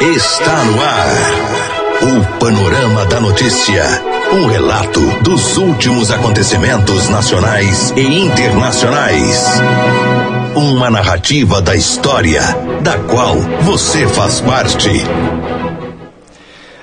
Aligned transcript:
está 0.00 0.64
no 0.64 0.82
ar. 0.82 1.06
O 2.02 2.38
Panorama 2.38 3.06
da 3.06 3.18
Notícia. 3.18 3.82
Um 4.30 4.46
relato 4.46 5.00
dos 5.22 5.56
últimos 5.56 6.10
acontecimentos 6.10 7.08
nacionais 7.08 7.94
e 7.96 8.18
internacionais. 8.20 9.46
Uma 10.54 10.90
narrativa 10.90 11.62
da 11.62 11.74
história, 11.74 12.42
da 12.82 12.98
qual 12.98 13.36
você 13.62 14.06
faz 14.06 14.40
parte. 14.42 14.90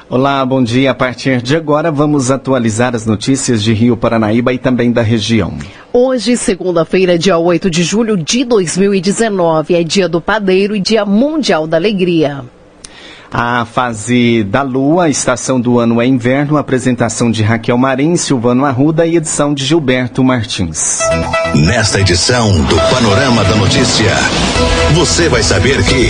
Olá, 0.09 0.43
bom 0.43 0.63
dia. 0.63 0.91
A 0.91 0.95
partir 0.95 1.41
de 1.41 1.55
agora, 1.55 1.91
vamos 1.91 2.31
atualizar 2.31 2.95
as 2.95 3.05
notícias 3.05 3.61
de 3.61 3.73
Rio 3.73 3.95
Paranaíba 3.95 4.53
e 4.53 4.57
também 4.57 4.91
da 4.91 5.03
região. 5.03 5.53
Hoje, 5.91 6.35
segunda-feira, 6.35 7.17
dia 7.17 7.37
8 7.37 7.69
de 7.69 7.83
julho 7.83 8.17
de 8.17 8.43
2019, 8.43 9.75
é 9.75 9.83
dia 9.83 10.09
do 10.09 10.19
padeiro 10.19 10.75
e 10.75 10.79
dia 10.79 11.05
mundial 11.05 11.67
da 11.67 11.77
alegria. 11.77 12.43
A 13.35 13.65
fase 13.65 14.43
da 14.43 14.61
lua, 14.61 15.05
a 15.05 15.09
estação 15.09 15.59
do 15.59 15.79
ano 15.79 15.99
é 15.99 16.05
inverno, 16.05 16.55
apresentação 16.55 17.31
de 17.31 17.41
Raquel 17.41 17.75
Marim, 17.79 18.15
Silvano 18.15 18.63
Arruda 18.63 19.07
e 19.07 19.17
edição 19.17 19.55
de 19.55 19.65
Gilberto 19.65 20.23
Martins. 20.23 20.99
Nesta 21.55 21.99
edição 21.99 22.51
do 22.65 22.75
Panorama 22.75 23.43
da 23.43 23.55
Notícia, 23.55 24.11
você 24.93 25.29
vai 25.29 25.41
saber 25.41 25.83
que. 25.83 26.09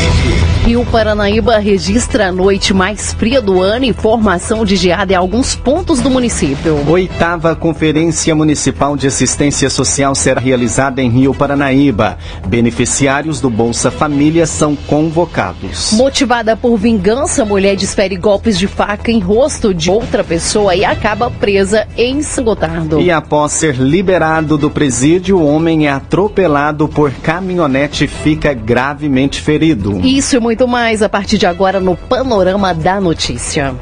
Rio 0.66 0.86
Paranaíba 0.86 1.58
registra 1.58 2.30
a 2.30 2.32
noite 2.32 2.74
mais 2.74 3.14
fria 3.14 3.42
do 3.42 3.62
ano 3.62 3.84
e 3.84 3.92
formação 3.92 4.64
de 4.64 4.78
geada 4.78 5.12
em 5.12 5.16
alguns 5.16 5.56
pontos 5.56 6.00
do 6.00 6.10
município. 6.10 6.90
Oitava 6.90 7.54
Conferência 7.54 8.34
Municipal 8.34 8.96
de 8.96 9.08
Assistência 9.08 9.70
Social 9.70 10.16
será 10.16 10.40
realizada 10.40 11.02
em 11.02 11.10
Rio 11.10 11.34
Paranaíba. 11.34 12.18
Beneficiários 12.48 13.42
do 13.42 13.50
Bolsa 13.50 13.92
Família 13.92 14.46
são 14.46 14.74
convocados. 14.74 15.92
Motivada 15.92 16.56
por 16.56 16.78
vingança, 16.78 17.13
mulher 17.46 17.76
desfere 17.76 18.16
golpes 18.16 18.58
de 18.58 18.68
faca 18.68 19.12
em 19.12 19.20
rosto 19.20 19.74
de 19.74 19.90
outra 19.90 20.24
pessoa 20.24 20.76
e 20.76 20.84
acaba 20.84 21.30
presa 21.30 21.88
em 21.98 22.22
São 22.22 22.44
Gotardo. 22.44 23.00
E 23.00 23.12
após 23.12 23.52
ser 23.52 23.76
liberado 23.76 24.58
do 24.58 24.70
presídio, 24.70 25.38
o 25.38 25.48
homem 25.48 25.88
é 25.88 25.92
atropelado 25.92 26.88
por 26.88 27.12
caminhonete 27.12 28.06
e 28.06 28.08
fica 28.08 28.54
gravemente 28.54 29.42
ferido. 29.42 30.00
Isso 30.04 30.36
e 30.36 30.40
muito 30.40 30.68
mais 30.68 31.02
a 31.02 31.10
partir 31.10 31.38
de 31.38 31.46
agora 31.46 31.80
no 31.80 31.96
Panorama 31.96 32.74
da 32.74 33.00
Notícia. 33.00 33.76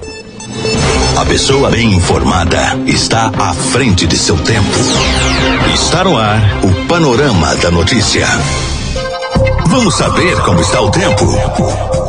A 1.18 1.26
pessoa 1.26 1.70
bem 1.70 1.94
informada 1.94 2.58
está 2.86 3.32
à 3.38 3.54
frente 3.54 4.08
de 4.08 4.18
seu 4.18 4.38
tempo. 4.38 4.78
Está 5.74 6.04
no 6.04 6.18
ar 6.18 6.42
o 6.64 6.88
Panorama 6.88 7.56
da 7.56 7.70
Notícia. 7.70 8.26
Vamos 9.68 9.96
saber 9.96 10.36
como 10.42 10.60
está 10.60 10.82
o 10.82 10.90
tempo. 10.90 12.01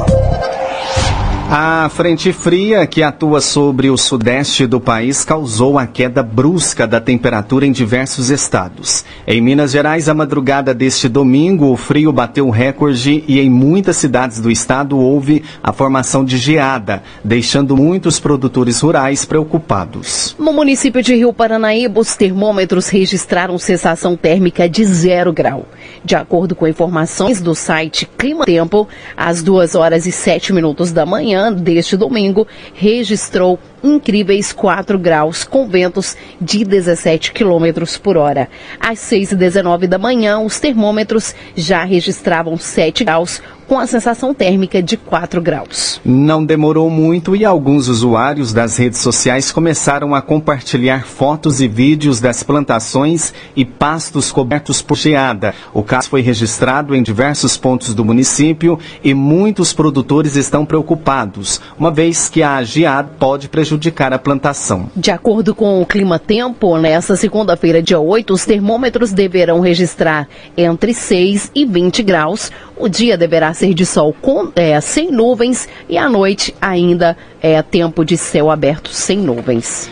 A 1.55 1.87
frente 1.91 2.33
fria 2.33 2.87
que 2.87 3.03
atua 3.03 3.39
sobre 3.43 3.91
o 3.91 3.97
sudeste 3.99 4.67
do 4.67 4.81
país 4.81 5.23
causou 5.23 5.79
a 5.79 5.87
queda 5.87 6.23
brusca 6.23 6.87
da 6.87 6.99
temperatura 6.99 7.67
em 7.67 7.73
diversos 7.73 8.31
estados. 8.31 9.05
Em 9.27 9.39
Minas 9.39 9.71
Gerais, 9.71 10.09
a 10.09 10.15
madrugada 10.15 10.73
deste 10.73 11.11
domingo, 11.11 11.71
o 11.71 11.77
frio 11.77 12.11
bateu 12.11 12.49
recorde 12.49 13.23
e 13.29 13.39
em 13.39 13.51
muitas 13.51 13.99
cidades 13.99 14.41
do 14.41 14.51
estado 14.51 14.99
houve 14.99 15.45
a 15.63 15.75
formação 15.75 16.25
de 16.25 16.39
geada, 16.39 17.03
deixando 17.23 17.77
muitos 17.77 18.19
produtores 18.19 18.81
rurais 18.81 19.27
preocupados. 19.27 20.35
No 20.39 20.55
município 20.55 21.03
de 21.03 21.15
Rio 21.15 21.35
Paranaíba, 21.35 22.01
os 22.01 22.17
termômetros 22.17 22.89
registraram 22.89 23.59
sensação 23.59 24.17
térmica 24.17 24.67
de 24.67 24.87
zero 24.87 25.31
grau. 25.35 25.67
De 26.05 26.17
acordo 26.17 26.57
com 26.57 26.67
informações 26.67 27.41
do 27.41 27.55
site 27.55 28.07
Clima 28.19 28.45
Tempo, 28.45 28.89
às 29.17 29.43
duas 29.43 29.75
horas 29.77 30.05
e 30.05 30.11
sete 30.11 30.53
minutos 30.53 30.91
da 30.91 31.07
manhã, 31.07 31.53
deste 31.53 31.97
domingo 31.97 32.47
registrou 32.75 33.59
incríveis 33.83 34.53
4 34.53 34.99
graus, 34.99 35.45
com 35.45 35.69
ventos 35.69 36.17
de 36.41 36.65
17 36.65 37.33
quilômetros 37.33 37.97
por 37.97 38.17
hora. 38.17 38.49
Às 38.79 38.99
6 39.01 39.33
e 39.33 39.37
19 39.37 39.87
da 39.87 39.99
manhã, 39.99 40.39
os 40.41 40.61
termômetros 40.61 41.35
já 41.57 41.85
registravam 41.85 42.57
7 42.57 43.05
graus, 43.05 43.43
com 43.67 43.79
a 43.79 43.87
sensação 43.87 44.35
térmica 44.35 44.83
de 44.83 44.99
4 44.99 45.41
graus. 45.41 46.01
Não 46.05 46.45
demorou 46.45 46.91
muito 46.91 47.35
e 47.35 47.43
alguns 47.43 47.89
usuários 47.89 48.53
das 48.53 48.77
redes 48.77 48.99
sociais 48.99 49.51
começaram 49.51 50.15
a 50.15 50.21
compartilhar 50.21 51.07
fotos 51.07 51.61
e 51.61 51.69
vídeos 51.69 52.21
das 52.21 52.43
plantações 52.43 53.33
e 53.57 53.65
pastos 53.65 54.31
cobertos 54.31 54.83
por 54.83 54.99
geada. 54.99 55.55
O 55.73 55.83
caso 55.83 56.11
foi 56.11 56.21
registrado 56.21 56.95
em 56.95 57.03
diversos 57.03 57.57
pontos 57.57 57.95
do 57.95 58.05
município 58.05 58.79
e 59.03 59.15
muitos 59.15 59.73
produtores 59.73 60.37
estão 60.37 60.67
preocupados, 60.67 61.61
uma 61.79 61.91
vez 61.91 62.29
que 62.29 62.43
a 62.43 62.63
geada 62.63 63.11
pode 63.19 63.49
prejudicar 63.49 63.72
a 64.13 64.19
plantação. 64.19 64.91
De 64.95 65.11
acordo 65.11 65.55
com 65.55 65.81
o 65.81 65.87
Clima 65.87 66.19
Tempo, 66.19 66.77
nesta 66.79 67.17
segunda-feira, 67.17 67.83
dia 67.83 67.99
8, 67.99 68.33
os 68.33 68.45
termômetros 68.45 69.13
deverão 69.13 69.61
registrar 69.61 70.29
entre 70.57 70.95
6 70.95 71.51
e 71.55 71.65
20 71.65 72.03
graus. 72.03 72.51
O 72.77 72.89
dia 72.89 73.17
deverá 73.17 73.53
ser 73.55 73.75
de 73.75 73.87
sol 73.87 74.15
com, 74.21 74.51
é, 74.57 74.81
sem 74.81 75.11
nuvens 75.11 75.69
e 75.89 75.97
à 75.97 76.09
noite 76.09 76.55
ainda 76.61 77.17
é 77.41 77.61
tempo 77.63 78.05
de 78.05 78.17
céu 78.17 78.51
aberto 78.51 78.91
sem 78.91 79.19
nuvens. 79.19 79.91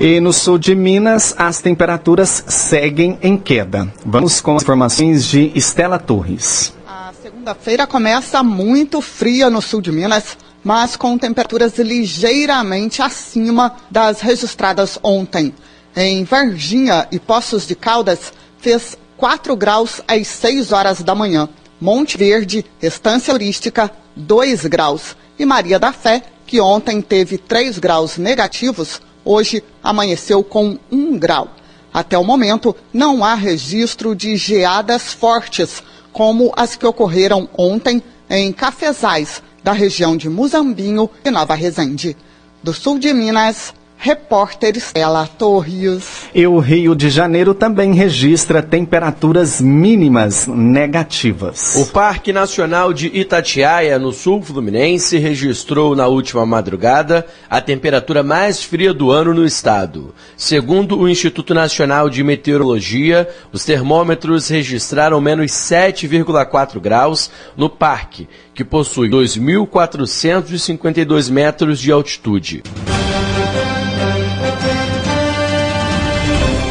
E 0.00 0.18
no 0.18 0.32
sul 0.32 0.58
de 0.58 0.74
Minas, 0.74 1.34
as 1.36 1.60
temperaturas 1.60 2.42
seguem 2.46 3.18
em 3.20 3.36
queda. 3.36 3.86
Vamos 4.04 4.40
com 4.40 4.56
as 4.56 4.62
informações 4.62 5.26
de 5.26 5.52
Estela 5.54 5.98
Torres. 5.98 6.72
A 6.88 7.12
segunda-feira 7.22 7.86
começa 7.86 8.42
muito 8.42 9.02
fria 9.02 9.50
no 9.50 9.60
sul 9.60 9.82
de 9.82 9.92
Minas, 9.92 10.38
mas 10.62 10.96
com 10.96 11.16
temperaturas 11.16 11.78
ligeiramente 11.78 13.02
acima 13.02 13.76
das 13.90 14.20
registradas 14.20 14.98
ontem. 15.02 15.54
Em 15.96 16.24
Varginha 16.24 17.08
e 17.10 17.18
Poços 17.18 17.66
de 17.66 17.74
Caldas, 17.74 18.32
fez 18.58 18.96
4 19.16 19.56
graus 19.56 20.00
às 20.06 20.26
6 20.28 20.72
horas 20.72 21.02
da 21.02 21.14
manhã. 21.14 21.48
Monte 21.80 22.16
Verde, 22.16 22.64
Estância 22.80 23.32
Turística, 23.32 23.90
2 24.14 24.66
graus. 24.66 25.16
E 25.38 25.44
Maria 25.44 25.78
da 25.78 25.92
Fé, 25.92 26.22
que 26.46 26.60
ontem 26.60 27.00
teve 27.00 27.38
3 27.38 27.78
graus 27.78 28.18
negativos, 28.18 29.00
hoje 29.24 29.64
amanheceu 29.82 30.44
com 30.44 30.78
1 30.92 31.18
grau. 31.18 31.48
Até 31.92 32.16
o 32.16 32.24
momento, 32.24 32.76
não 32.92 33.24
há 33.24 33.34
registro 33.34 34.14
de 34.14 34.36
geadas 34.36 35.12
fortes, 35.12 35.82
como 36.12 36.52
as 36.56 36.76
que 36.76 36.86
ocorreram 36.86 37.48
ontem 37.56 38.02
em 38.28 38.52
Cafezais, 38.52 39.42
da 39.62 39.72
região 39.72 40.16
de 40.16 40.28
Muzambinho 40.28 41.08
e 41.24 41.30
Nova 41.30 41.54
Resende. 41.54 42.16
Do 42.62 42.72
sul 42.72 42.98
de 42.98 43.12
Minas, 43.12 43.74
Repórter 44.02 44.78
Estela 44.78 45.26
Torres. 45.26 46.30
E 46.34 46.46
o 46.46 46.58
Rio 46.58 46.94
de 46.94 47.10
Janeiro 47.10 47.52
também 47.52 47.92
registra 47.92 48.62
temperaturas 48.62 49.60
mínimas 49.60 50.46
negativas. 50.46 51.76
O 51.76 51.84
Parque 51.84 52.32
Nacional 52.32 52.94
de 52.94 53.08
Itatiaia, 53.08 53.98
no 53.98 54.10
sul 54.10 54.40
fluminense, 54.40 55.18
registrou 55.18 55.94
na 55.94 56.06
última 56.06 56.46
madrugada 56.46 57.26
a 57.50 57.60
temperatura 57.60 58.22
mais 58.22 58.62
fria 58.62 58.94
do 58.94 59.10
ano 59.10 59.34
no 59.34 59.44
estado. 59.44 60.14
Segundo 60.34 60.98
o 60.98 61.06
Instituto 61.06 61.52
Nacional 61.52 62.08
de 62.08 62.24
Meteorologia, 62.24 63.28
os 63.52 63.66
termômetros 63.66 64.48
registraram 64.48 65.20
menos 65.20 65.50
7,4 65.50 66.80
graus 66.80 67.30
no 67.54 67.68
parque, 67.68 68.26
que 68.54 68.64
possui 68.64 69.10
2.452 69.10 71.30
metros 71.30 71.78
de 71.78 71.92
altitude. 71.92 72.62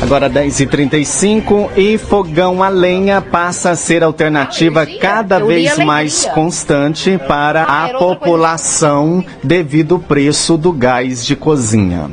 Agora 0.10 0.28
10h35 0.28 1.78
e 1.78 1.96
fogão 1.96 2.64
a 2.64 2.68
lenha 2.68 3.22
passa 3.22 3.70
a 3.70 3.76
ser 3.76 4.04
alternativa 4.04 4.84
cada 4.84 5.38
vez 5.38 5.78
mais 5.78 6.26
constante 6.26 7.16
para 7.28 7.62
a 7.62 7.90
população 7.90 9.24
devido 9.44 9.94
ao 9.94 10.02
preço 10.02 10.58
do 10.58 10.74
gás 10.74 11.24
de 11.24 11.36
cozinha. 11.36 12.10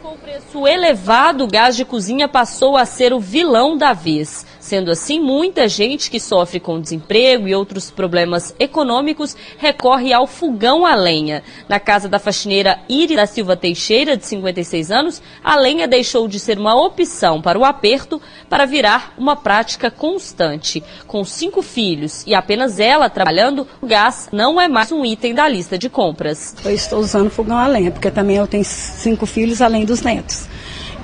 Com 0.00 0.12
o 0.12 0.18
preço 0.18 0.68
elevado, 0.68 1.42
o 1.42 1.48
gás 1.48 1.74
de 1.74 1.84
cozinha 1.84 2.28
passou 2.28 2.76
a 2.76 2.86
ser 2.86 3.12
o 3.12 3.18
vilão 3.18 3.76
da 3.76 3.92
vez. 3.92 4.46
Sendo 4.64 4.90
assim, 4.90 5.20
muita 5.20 5.68
gente 5.68 6.10
que 6.10 6.18
sofre 6.18 6.58
com 6.58 6.80
desemprego 6.80 7.46
e 7.46 7.54
outros 7.54 7.90
problemas 7.90 8.56
econômicos 8.58 9.36
recorre 9.58 10.10
ao 10.10 10.26
fogão 10.26 10.86
a 10.86 10.94
lenha. 10.94 11.42
Na 11.68 11.78
casa 11.78 12.08
da 12.08 12.18
faxineira 12.18 12.78
Iris 12.88 13.14
da 13.14 13.26
Silva 13.26 13.58
Teixeira, 13.58 14.16
de 14.16 14.24
56 14.24 14.90
anos, 14.90 15.20
a 15.44 15.54
lenha 15.54 15.86
deixou 15.86 16.26
de 16.26 16.40
ser 16.40 16.58
uma 16.58 16.74
opção 16.74 17.42
para 17.42 17.58
o 17.58 17.64
aperto 17.64 18.22
para 18.48 18.64
virar 18.64 19.12
uma 19.18 19.36
prática 19.36 19.90
constante. 19.90 20.82
Com 21.06 21.26
cinco 21.26 21.60
filhos 21.60 22.24
e 22.26 22.34
apenas 22.34 22.80
ela 22.80 23.10
trabalhando, 23.10 23.68
o 23.82 23.86
gás 23.86 24.30
não 24.32 24.58
é 24.58 24.66
mais 24.66 24.90
um 24.90 25.04
item 25.04 25.34
da 25.34 25.46
lista 25.46 25.76
de 25.76 25.90
compras. 25.90 26.56
Eu 26.64 26.74
estou 26.74 27.00
usando 27.00 27.28
fogão 27.28 27.58
a 27.58 27.66
lenha, 27.66 27.90
porque 27.90 28.10
também 28.10 28.36
eu 28.36 28.46
tenho 28.46 28.64
cinco 28.64 29.26
filhos 29.26 29.60
além 29.60 29.84
dos 29.84 30.00
netos 30.00 30.48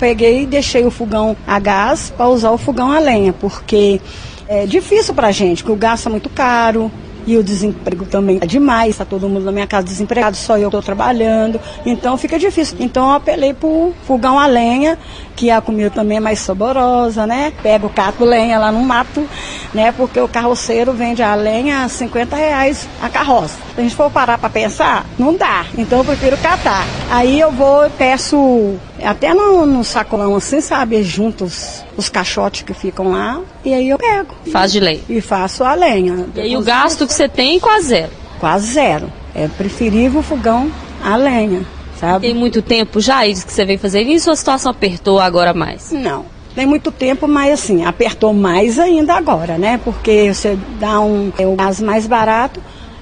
peguei 0.01 0.43
e 0.43 0.47
deixei 0.47 0.85
o 0.85 0.91
fogão 0.91 1.37
a 1.47 1.59
gás 1.61 2.11
para 2.17 2.27
usar 2.27 2.51
o 2.51 2.59
fogão 2.59 2.91
a 2.91 2.99
lenha, 2.99 3.33
porque 3.35 4.01
é 4.49 4.67
difícil 4.67 5.15
para 5.15 5.29
a 5.29 5.33
gente, 5.33 5.63
porque 5.63 5.73
o 5.75 5.77
gás 5.77 6.05
é 6.07 6.09
muito 6.09 6.31
caro 6.31 6.91
E 7.27 7.37
o 7.37 7.45
desemprego 7.45 8.07
também 8.07 8.39
é 8.41 8.47
demais, 8.47 8.91
está 8.91 9.05
todo 9.05 9.29
mundo 9.29 9.45
na 9.45 9.53
minha 9.53 9.67
casa 9.67 9.87
desempregado, 9.87 10.37
só 10.37 10.57
eu 10.57 10.69
estou 10.69 10.83
trabalhando, 10.83 11.61
então 11.85 12.17
fica 12.17 12.39
difícil. 12.39 12.77
Então 12.81 13.09
eu 13.09 13.15
apelei 13.15 13.53
pro 13.53 13.93
fogão 14.07 14.39
a 14.39 14.47
lenha, 14.47 14.99
que 15.37 15.51
a 15.51 15.61
comida 15.61 15.91
também 15.91 16.17
é 16.17 16.21
mais 16.21 16.39
saborosa, 16.41 17.27
né? 17.27 17.53
Pego, 17.63 17.89
cato 17.91 18.25
lenha 18.25 18.59
lá 18.59 18.73
no 18.73 18.81
mato, 18.81 19.27
né? 19.75 19.93
Porque 19.93 20.19
o 20.19 20.29
carroceiro 20.29 20.93
vende 20.93 21.23
a 21.23 21.35
lenha 21.35 21.85
a 21.85 21.89
50 21.89 22.35
reais 22.35 22.89
a 23.03 23.09
carroça. 23.09 23.57
Se 23.75 23.81
a 23.81 23.83
gente 23.83 23.95
for 23.95 24.11
parar 24.11 24.39
para 24.39 24.49
pensar, 24.49 25.05
não 25.19 25.35
dá. 25.37 25.67
Então 25.77 25.99
eu 25.99 26.05
prefiro 26.05 26.37
catar. 26.39 26.87
Aí 27.11 27.39
eu 27.39 27.53
vou 27.53 27.87
e 27.87 27.91
peço 27.91 28.77
até 29.05 29.35
no, 29.35 29.67
no, 29.67 29.85
sacolão 29.85 30.35
assim, 30.35 30.61
sabe? 30.61 31.03
Juntos 31.03 31.83
os 31.97 32.09
caixotes 32.09 32.63
que 32.63 32.75
ficam 32.75 33.11
lá. 33.11 33.41
E 33.65 33.73
aí 33.75 33.89
eu 33.89 33.99
pego. 33.99 34.35
Faz 34.51 34.73
de 34.73 34.81
lei. 34.81 35.03
E 35.09 35.21
faço 35.21 35.65
a 35.65 35.75
lenha. 35.75 36.27
E 36.35 36.41
aí 36.41 36.57
o 36.57 36.63
gasto 36.63 37.07
que 37.07 37.13
você 37.13 37.29
tem 37.29 37.59
quase 37.61 37.89
zero. 37.89 38.11
Quase 38.39 38.73
zero. 38.73 39.13
É 39.35 39.49
preferível 39.49 40.21
o 40.21 40.23
fogão 40.23 40.71
a 41.03 41.17
lenha. 41.17 41.65
Sabe? 41.99 42.27
Tem 42.27 42.35
muito 42.35 42.63
tempo 42.63 43.01
já 43.01 43.27
isso 43.27 43.47
que 43.47 43.53
você 43.53 43.65
vem 43.65 43.77
fazer 43.77 44.03
isso 44.03 44.31
ou 44.31 44.33
a 44.33 44.37
situação 44.37 44.71
apertou 44.71 45.21
agora 45.21 45.53
mais? 45.53 45.93
Não. 45.93 46.25
Tem 46.55 46.67
muito 46.67 46.91
tempo, 46.91 47.29
mas 47.29 47.53
assim, 47.53 47.85
apertou 47.85 48.33
mais 48.33 48.79
ainda 48.79 49.15
agora, 49.15 49.59
né? 49.59 49.79
Porque 49.85 50.33
você 50.33 50.59
dá 50.81 51.01
um. 51.01 51.31
É 51.39 51.47
o 51.47 51.55
gás 51.55 51.81
mais 51.81 52.07
barato 52.07 52.61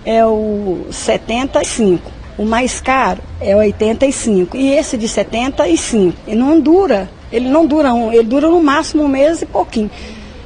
é 0.08 0.24
o 0.24 0.86
75. 0.90 2.17
O 2.38 2.44
mais 2.44 2.80
caro 2.80 3.20
é 3.40 3.54
85 3.54 4.56
e 4.56 4.70
esse 4.70 4.96
de 4.96 5.08
75. 5.08 6.16
Ele 6.26 6.38
não 6.38 6.60
dura, 6.60 7.10
ele 7.32 7.48
não 7.48 7.66
dura 7.66 7.92
um, 7.92 8.12
ele 8.12 8.22
dura 8.22 8.48
no 8.48 8.62
máximo 8.62 9.02
um 9.02 9.08
mês 9.08 9.42
e 9.42 9.46
pouquinho. 9.46 9.90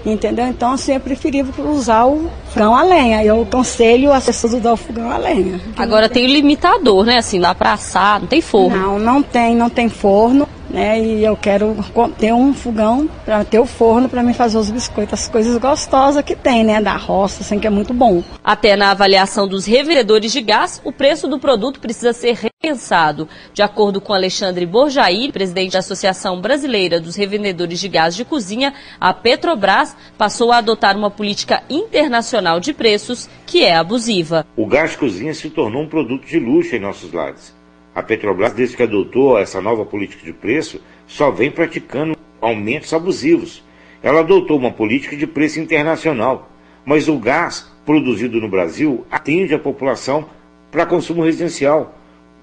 Entendeu? 0.05 0.47
Então, 0.47 0.73
assim, 0.73 0.93
é 0.93 0.99
preferível 0.99 1.53
usar 1.71 2.07
o 2.07 2.29
fogão 2.49 2.75
a 2.75 2.83
lenha. 2.83 3.23
Eu 3.23 3.43
aconselho 3.43 4.13
as 4.13 4.25
pessoas 4.25 4.55
a 4.55 4.57
usar 4.57 4.73
o 4.73 4.77
fogão 4.77 5.11
a 5.11 5.17
lenha. 5.17 5.61
Agora 5.77 6.09
tem 6.09 6.25
o 6.25 6.29
limitador, 6.29 7.05
né? 7.05 7.19
Assim, 7.19 7.39
dá 7.39 7.55
para 7.55 7.75
assar, 7.75 8.21
não 8.21 8.27
tem 8.27 8.41
forno. 8.41 8.77
Não, 8.77 8.99
não 8.99 9.23
tem, 9.23 9.55
não 9.55 9.71
tem 9.71 9.89
forno 9.89 10.49
né? 10.73 11.01
E 11.01 11.25
eu 11.25 11.37
quero 11.37 11.77
ter 12.19 12.33
um 12.33 12.55
fogão 12.55 13.09
para 13.25 13.45
ter 13.45 13.61
o 13.61 13.67
forno 13.67 14.09
para 14.09 14.23
me 14.23 14.35
fazer 14.35 14.59
os 14.59 14.71
biscoitos, 14.71 15.15
as 15.15 15.29
coisas 15.29 15.57
gostosas 15.59 16.25
que 16.25 16.35
tem, 16.35 16.65
né? 16.65 16.81
Da 16.81 16.97
roça, 16.97 17.43
assim, 17.43 17.59
que 17.59 17.67
é 17.67 17.71
muito 17.71 17.93
bom. 17.93 18.23
Até 18.43 18.75
na 18.75 18.91
avaliação 18.91 19.47
dos 19.47 19.67
revendedores 19.67 20.33
de 20.33 20.41
gás, 20.41 20.81
o 20.85 20.91
preço 20.91 21.29
do 21.29 21.39
produto 21.39 21.79
precisa 21.79 22.13
ser 22.13 22.35
repensado. 22.35 23.29
De 23.53 23.63
acordo 23.63 24.01
com 24.01 24.15
Alexandre 24.15 24.65
Borjaí, 24.65 25.31
presidente 25.31 25.73
da 25.73 25.81
Associação 25.81 26.41
Brasileira 26.41 27.01
dos 27.01 27.17
Revendedores 27.17 27.79
de 27.79 27.89
Gás 27.89 28.17
de 28.17 28.25
Cozinha, 28.25 28.73
a 28.99 29.13
Petrobras 29.13 29.95
passou 30.17 30.51
a 30.51 30.59
adotar 30.59 30.97
uma 30.97 31.11
política 31.11 31.63
internacional 31.69 32.59
de 32.61 32.73
preços 32.73 33.29
que 33.47 33.63
é 33.63 33.77
abusiva. 33.77 34.47
O 34.57 34.67
gás 34.67 34.93
de 34.93 34.99
cozinha 34.99 35.35
se 35.35 35.51
tornou 35.51 35.83
um 35.83 35.89
produto 35.89 36.27
de 36.27 36.39
luxo 36.39 36.75
em 36.75 36.81
nossos 36.81 37.13
lares. 37.13 37.62
A 37.95 38.03
Petrobras, 38.03 38.55
desde 38.55 38.77
que 38.77 38.83
adotou 38.83 39.39
essa 39.39 39.61
nova 39.61 39.85
política 39.85 40.25
de 40.25 40.33
preço, 40.33 40.81
só 41.07 41.31
vem 41.31 41.51
praticando 41.51 42.17
aumentos 42.41 42.93
abusivos. 42.95 43.63
Ela 44.03 44.21
adotou 44.21 44.57
uma 44.57 44.73
política 44.73 45.15
de 45.15 45.27
preço 45.27 45.61
internacional, 45.61 46.51
mas 46.87 47.09
o 47.09 47.19
gás 47.19 47.71
produzido 47.85 48.41
no 48.41 48.49
Brasil 48.49 49.07
atende 49.11 49.55
a 49.55 49.59
população 49.59 50.27
para 50.71 50.87
consumo 50.87 51.23
residencial. 51.23 51.95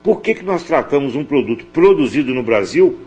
Por 0.03 0.21
que, 0.21 0.35
que 0.35 0.45
nós 0.45 0.63
tratamos 0.63 1.15
um 1.15 1.25
produto 1.25 1.65
produzido 1.65 2.33
no 2.33 2.43
Brasil 2.43 2.99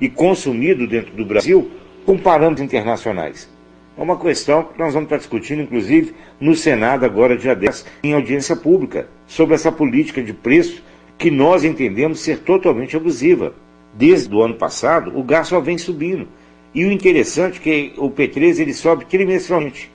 e 0.00 0.08
consumido 0.08 0.88
dentro 0.88 1.14
do 1.14 1.26
Brasil 1.26 1.70
com 2.06 2.16
parâmetros 2.16 2.64
internacionais? 2.64 3.50
É 3.96 4.02
uma 4.02 4.18
questão 4.18 4.64
que 4.64 4.78
nós 4.78 4.94
vamos 4.94 5.06
estar 5.06 5.18
discutindo, 5.18 5.60
inclusive, 5.60 6.14
no 6.40 6.56
Senado 6.56 7.04
agora, 7.04 7.36
dia 7.36 7.54
10, 7.54 7.84
em 8.02 8.14
audiência 8.14 8.56
pública, 8.56 9.06
sobre 9.26 9.54
essa 9.54 9.70
política 9.70 10.22
de 10.22 10.32
preço 10.32 10.82
que 11.18 11.30
nós 11.30 11.64
entendemos 11.64 12.20
ser 12.20 12.40
totalmente 12.40 12.96
abusiva. 12.96 13.54
Desde 13.94 14.34
o 14.34 14.42
ano 14.42 14.54
passado, 14.54 15.16
o 15.16 15.22
gás 15.22 15.48
só 15.48 15.60
vem 15.60 15.76
subindo. 15.76 16.26
E 16.74 16.84
o 16.84 16.90
interessante 16.90 17.58
é 17.58 17.60
que 17.60 17.94
o 17.98 18.10
P3 18.10 18.58
ele 18.58 18.72
sobe 18.72 19.04
trimestralmente. 19.04 19.91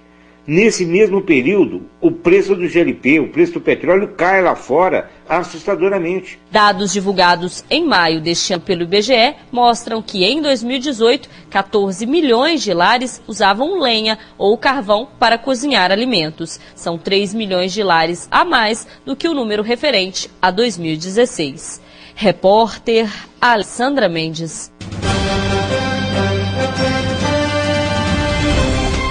Nesse 0.47 0.85
mesmo 0.85 1.21
período, 1.21 1.89
o 1.99 2.09
preço 2.09 2.55
do 2.55 2.69
GLP, 2.69 3.19
o 3.19 3.27
preço 3.27 3.51
do 3.51 3.59
petróleo 3.59 4.13
cai 4.15 4.41
lá 4.41 4.55
fora 4.55 5.11
assustadoramente. 5.27 6.39
Dados 6.49 6.93
divulgados 6.93 7.65
em 7.69 7.85
maio 7.85 8.21
deste 8.21 8.53
ano 8.53 8.63
pelo 8.63 8.83
IBGE 8.83 9.35
mostram 9.51 10.01
que 10.01 10.23
em 10.23 10.41
2018, 10.41 11.29
14 11.49 12.05
milhões 12.05 12.63
de 12.63 12.73
lares 12.73 13.21
usavam 13.27 13.81
lenha 13.81 14.17
ou 14.37 14.57
carvão 14.57 15.09
para 15.19 15.37
cozinhar 15.37 15.91
alimentos. 15.91 16.61
São 16.73 16.97
3 16.97 17.33
milhões 17.33 17.73
de 17.73 17.83
lares 17.83 18.25
a 18.31 18.45
mais 18.45 18.87
do 19.05 19.17
que 19.17 19.27
o 19.27 19.33
número 19.33 19.61
referente 19.61 20.31
a 20.41 20.49
2016. 20.49 21.81
Repórter 22.15 23.11
Alessandra 23.41 24.07
Mendes. 24.07 24.71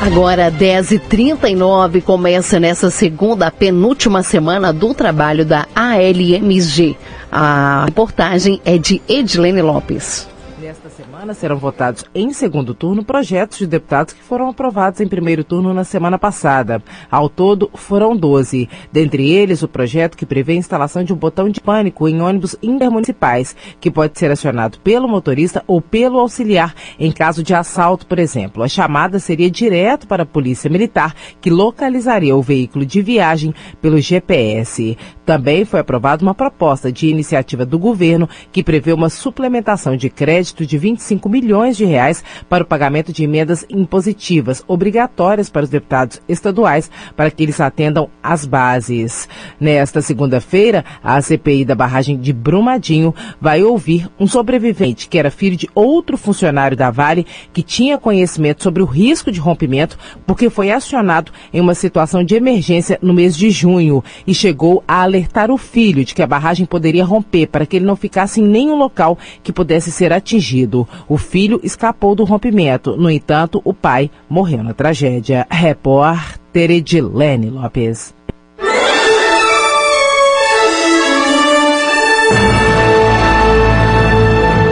Agora, 0.07 0.53
10h39, 0.53 2.01
começa 2.01 2.61
nessa 2.61 2.91
segunda, 2.91 3.51
penúltima 3.51 4.23
semana 4.23 4.73
do 4.73 4.95
trabalho 4.95 5.45
da 5.45 5.67
ALMG. 5.75 6.97
A 7.31 7.87
reportagem 7.87 8.61
é 8.65 8.79
de 8.79 9.03
Edilene 9.09 9.61
Lopes. 9.63 10.29
Nesta 10.67 10.91
semana 10.91 11.33
serão 11.33 11.59
votados 11.59 12.05
em 12.13 12.33
segundo 12.33 12.75
turno 12.75 13.05
projetos 13.05 13.59
de 13.59 13.69
deputados 13.69 14.13
que 14.13 14.21
foram 14.21 14.49
aprovados 14.49 15.01
em 15.01 15.07
primeiro 15.07 15.45
turno 15.45 15.73
na 15.73 15.85
semana 15.85 16.19
passada. 16.19 16.83
Ao 17.09 17.29
todo, 17.29 17.71
foram 17.73 18.17
12. 18.17 18.69
Dentre 18.91 19.31
eles, 19.31 19.63
o 19.63 19.69
projeto 19.69 20.17
que 20.17 20.27
prevê 20.27 20.55
a 20.55 20.57
instalação 20.57 21.05
de 21.05 21.13
um 21.13 21.17
botão 21.17 21.49
de 21.49 21.61
pânico 21.61 22.09
em 22.09 22.21
ônibus 22.21 22.57
intermunicipais, 22.61 23.55
que 23.79 23.93
pode 23.93 24.19
ser 24.19 24.29
acionado 24.29 24.81
pelo 24.81 25.07
motorista 25.07 25.63
ou 25.69 25.81
pelo 25.81 26.19
auxiliar 26.19 26.75
em 26.99 27.13
caso 27.13 27.45
de 27.45 27.55
assalto, 27.55 28.05
por 28.05 28.19
exemplo. 28.19 28.65
A 28.65 28.69
chamada 28.69 29.21
seria 29.21 29.49
direto 29.49 30.09
para 30.09 30.25
a 30.25 30.27
Polícia 30.27 30.69
Militar, 30.69 31.15
que 31.41 31.49
localizaria 31.49 32.35
o 32.35 32.43
veículo 32.43 32.85
de 32.85 33.01
viagem 33.03 33.55
pelo 33.81 34.01
GPS. 34.01 34.99
Também 35.27 35.65
foi 35.65 35.81
aprovada 35.81 36.23
uma 36.23 36.35
proposta 36.35 36.93
de 36.93 37.09
iniciativa 37.09 37.67
do 37.67 37.81
governo 37.81 38.29
que 38.53 38.63
prevê 38.63 38.93
uma 38.93 39.11
suplementação 39.11 39.97
de 39.97 40.09
crédito 40.09 40.65
de 40.65 40.79
25 40.79 41.29
milhões 41.29 41.77
de 41.77 41.85
reais 41.85 42.23
para 42.49 42.63
o 42.63 42.67
pagamento 42.67 43.13
de 43.13 43.25
emendas 43.25 43.67
impositivas 43.69 44.63
obrigatórias 44.69 45.51
para 45.51 45.65
os 45.65 45.69
deputados 45.69 46.23
estaduais 46.29 46.89
para 47.17 47.29
que 47.29 47.43
eles 47.43 47.61
atendam 47.61 48.09
às 48.23 48.47
bases. 48.47 49.29
Nesta 49.59 50.01
segunda-feira, 50.01 50.85
a 51.03 51.21
CPI 51.21 51.65
da 51.65 51.75
barragem 51.75 52.17
de 52.17 52.33
Brumadinho 52.33 53.13
vai 53.41 53.65
ouvir 53.65 54.09
um 54.21 54.29
sobrevivente 54.29 55.09
que 55.09 55.19
era 55.19 55.31
filho 55.31 55.57
de 55.57 55.69
outro 55.75 56.17
funcionário 56.17 56.77
da 56.77 56.93
Vale 56.93 57.27
que 57.53 57.65
tinha 57.65 57.99
conhecimento 57.99 58.63
sobre 58.63 58.81
o 58.81 58.87
risco 58.87 59.33
de 59.33 59.41
rompimento 59.41 59.99
porque 60.25 60.49
foi 60.49 60.71
acionado 60.71 61.33
em 61.53 61.61
uma 61.61 61.75
situação 61.75 62.23
de 62.23 62.37
emergência 62.37 62.97
no 63.03 63.13
mês 63.13 63.37
de 63.37 63.51
junho 63.51 64.05
e 64.25 64.33
chegou 64.33 64.85
a 64.87 65.16
o 65.51 65.59
filho 65.59 66.05
de 66.05 66.15
que 66.15 66.23
a 66.23 66.27
barragem 66.27 66.67
poderia 66.67 67.05
romper 67.05 67.47
para 67.47 67.65
que 67.65 67.77
ele 67.77 67.87
não 67.87 67.97
ficasse 67.97 68.41
em 68.41 68.47
nenhum 68.47 68.77
local 68.77 69.19
que 69.43 69.53
pudesse 69.53 69.91
ser 69.93 70.13
atingido. 70.13 70.87
O 71.09 71.17
filho 71.17 71.61
escapou 71.63 72.15
do 72.15 72.25
rompimento. 72.25 72.97
No 72.97 73.11
entanto, 73.11 73.61
o 73.65 73.73
pai 73.73 74.11
morreu 74.29 74.63
na 74.63 74.75
tragédia. 74.75 75.47
Repórter 75.51 76.71
Edilene 76.71 77.51
Lopes. 77.51 78.15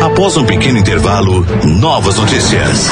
Após 0.02 0.36
um 0.36 0.44
pequeno 0.44 0.78
intervalo, 0.78 1.44
novas 1.80 2.16
notícias. 2.18 2.88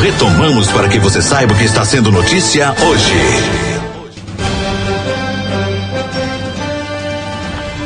Retomamos 0.00 0.70
para 0.72 0.88
que 0.88 0.98
você 0.98 1.22
saiba 1.22 1.52
o 1.52 1.56
que 1.56 1.64
está 1.64 1.84
sendo 1.84 2.10
notícia 2.10 2.74
hoje. 2.88 3.72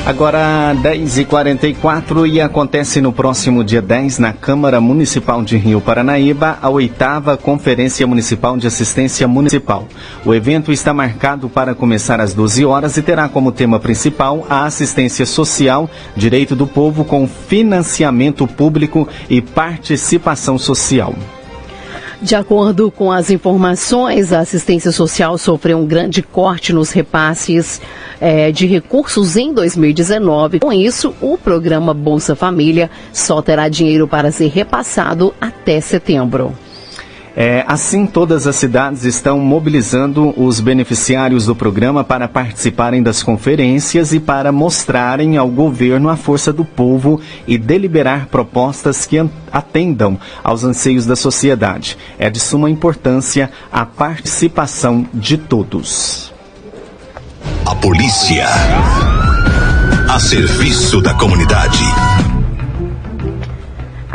Agora 0.06 0.72
10h44 0.84 2.30
e 2.32 2.40
acontece 2.40 3.00
no 3.00 3.12
próximo 3.12 3.64
dia 3.64 3.82
10 3.82 4.20
na 4.20 4.32
Câmara 4.32 4.80
Municipal 4.80 5.42
de 5.42 5.56
Rio 5.56 5.80
Paranaíba 5.80 6.58
a 6.62 6.70
oitava 6.70 7.36
Conferência 7.36 8.06
Municipal 8.06 8.56
de 8.56 8.68
Assistência 8.68 9.26
Municipal. 9.26 9.88
O 10.24 10.32
evento 10.32 10.70
está 10.70 10.94
marcado 10.94 11.48
para 11.48 11.74
começar 11.74 12.20
às 12.20 12.32
12 12.32 12.64
horas 12.64 12.96
e 12.96 13.02
terá 13.02 13.28
como 13.28 13.50
tema 13.50 13.80
principal 13.80 14.46
a 14.48 14.64
assistência 14.64 15.26
social, 15.26 15.90
direito 16.16 16.54
do 16.54 16.68
povo 16.68 17.04
com 17.04 17.26
financiamento 17.26 18.46
público 18.46 19.08
e 19.28 19.42
participação 19.42 20.56
social. 20.56 21.16
De 22.26 22.34
acordo 22.34 22.90
com 22.90 23.12
as 23.12 23.30
informações, 23.30 24.32
a 24.32 24.40
assistência 24.40 24.90
social 24.90 25.38
sofreu 25.38 25.78
um 25.78 25.86
grande 25.86 26.22
corte 26.22 26.72
nos 26.72 26.90
repasses 26.90 27.80
é, 28.20 28.50
de 28.50 28.66
recursos 28.66 29.36
em 29.36 29.54
2019. 29.54 30.58
Com 30.58 30.72
isso, 30.72 31.14
o 31.20 31.38
programa 31.38 31.94
Bolsa 31.94 32.34
Família 32.34 32.90
só 33.12 33.40
terá 33.40 33.68
dinheiro 33.68 34.08
para 34.08 34.32
ser 34.32 34.48
repassado 34.48 35.32
até 35.40 35.80
setembro. 35.80 36.52
É, 37.38 37.62
assim, 37.68 38.06
todas 38.06 38.46
as 38.46 38.56
cidades 38.56 39.04
estão 39.04 39.38
mobilizando 39.38 40.32
os 40.42 40.58
beneficiários 40.58 41.44
do 41.44 41.54
programa 41.54 42.02
para 42.02 42.26
participarem 42.26 43.02
das 43.02 43.22
conferências 43.22 44.14
e 44.14 44.18
para 44.18 44.50
mostrarem 44.50 45.36
ao 45.36 45.46
governo 45.46 46.08
a 46.08 46.16
força 46.16 46.50
do 46.50 46.64
povo 46.64 47.20
e 47.46 47.58
deliberar 47.58 48.28
propostas 48.28 49.04
que 49.04 49.22
atendam 49.52 50.18
aos 50.42 50.64
anseios 50.64 51.04
da 51.04 51.14
sociedade. 51.14 51.98
É 52.18 52.30
de 52.30 52.40
suma 52.40 52.70
importância 52.70 53.50
a 53.70 53.84
participação 53.84 55.06
de 55.12 55.36
todos. 55.36 56.32
A 57.66 57.74
polícia. 57.74 58.46
A 60.08 60.18
serviço 60.18 61.02
da 61.02 61.12
comunidade. 61.12 61.84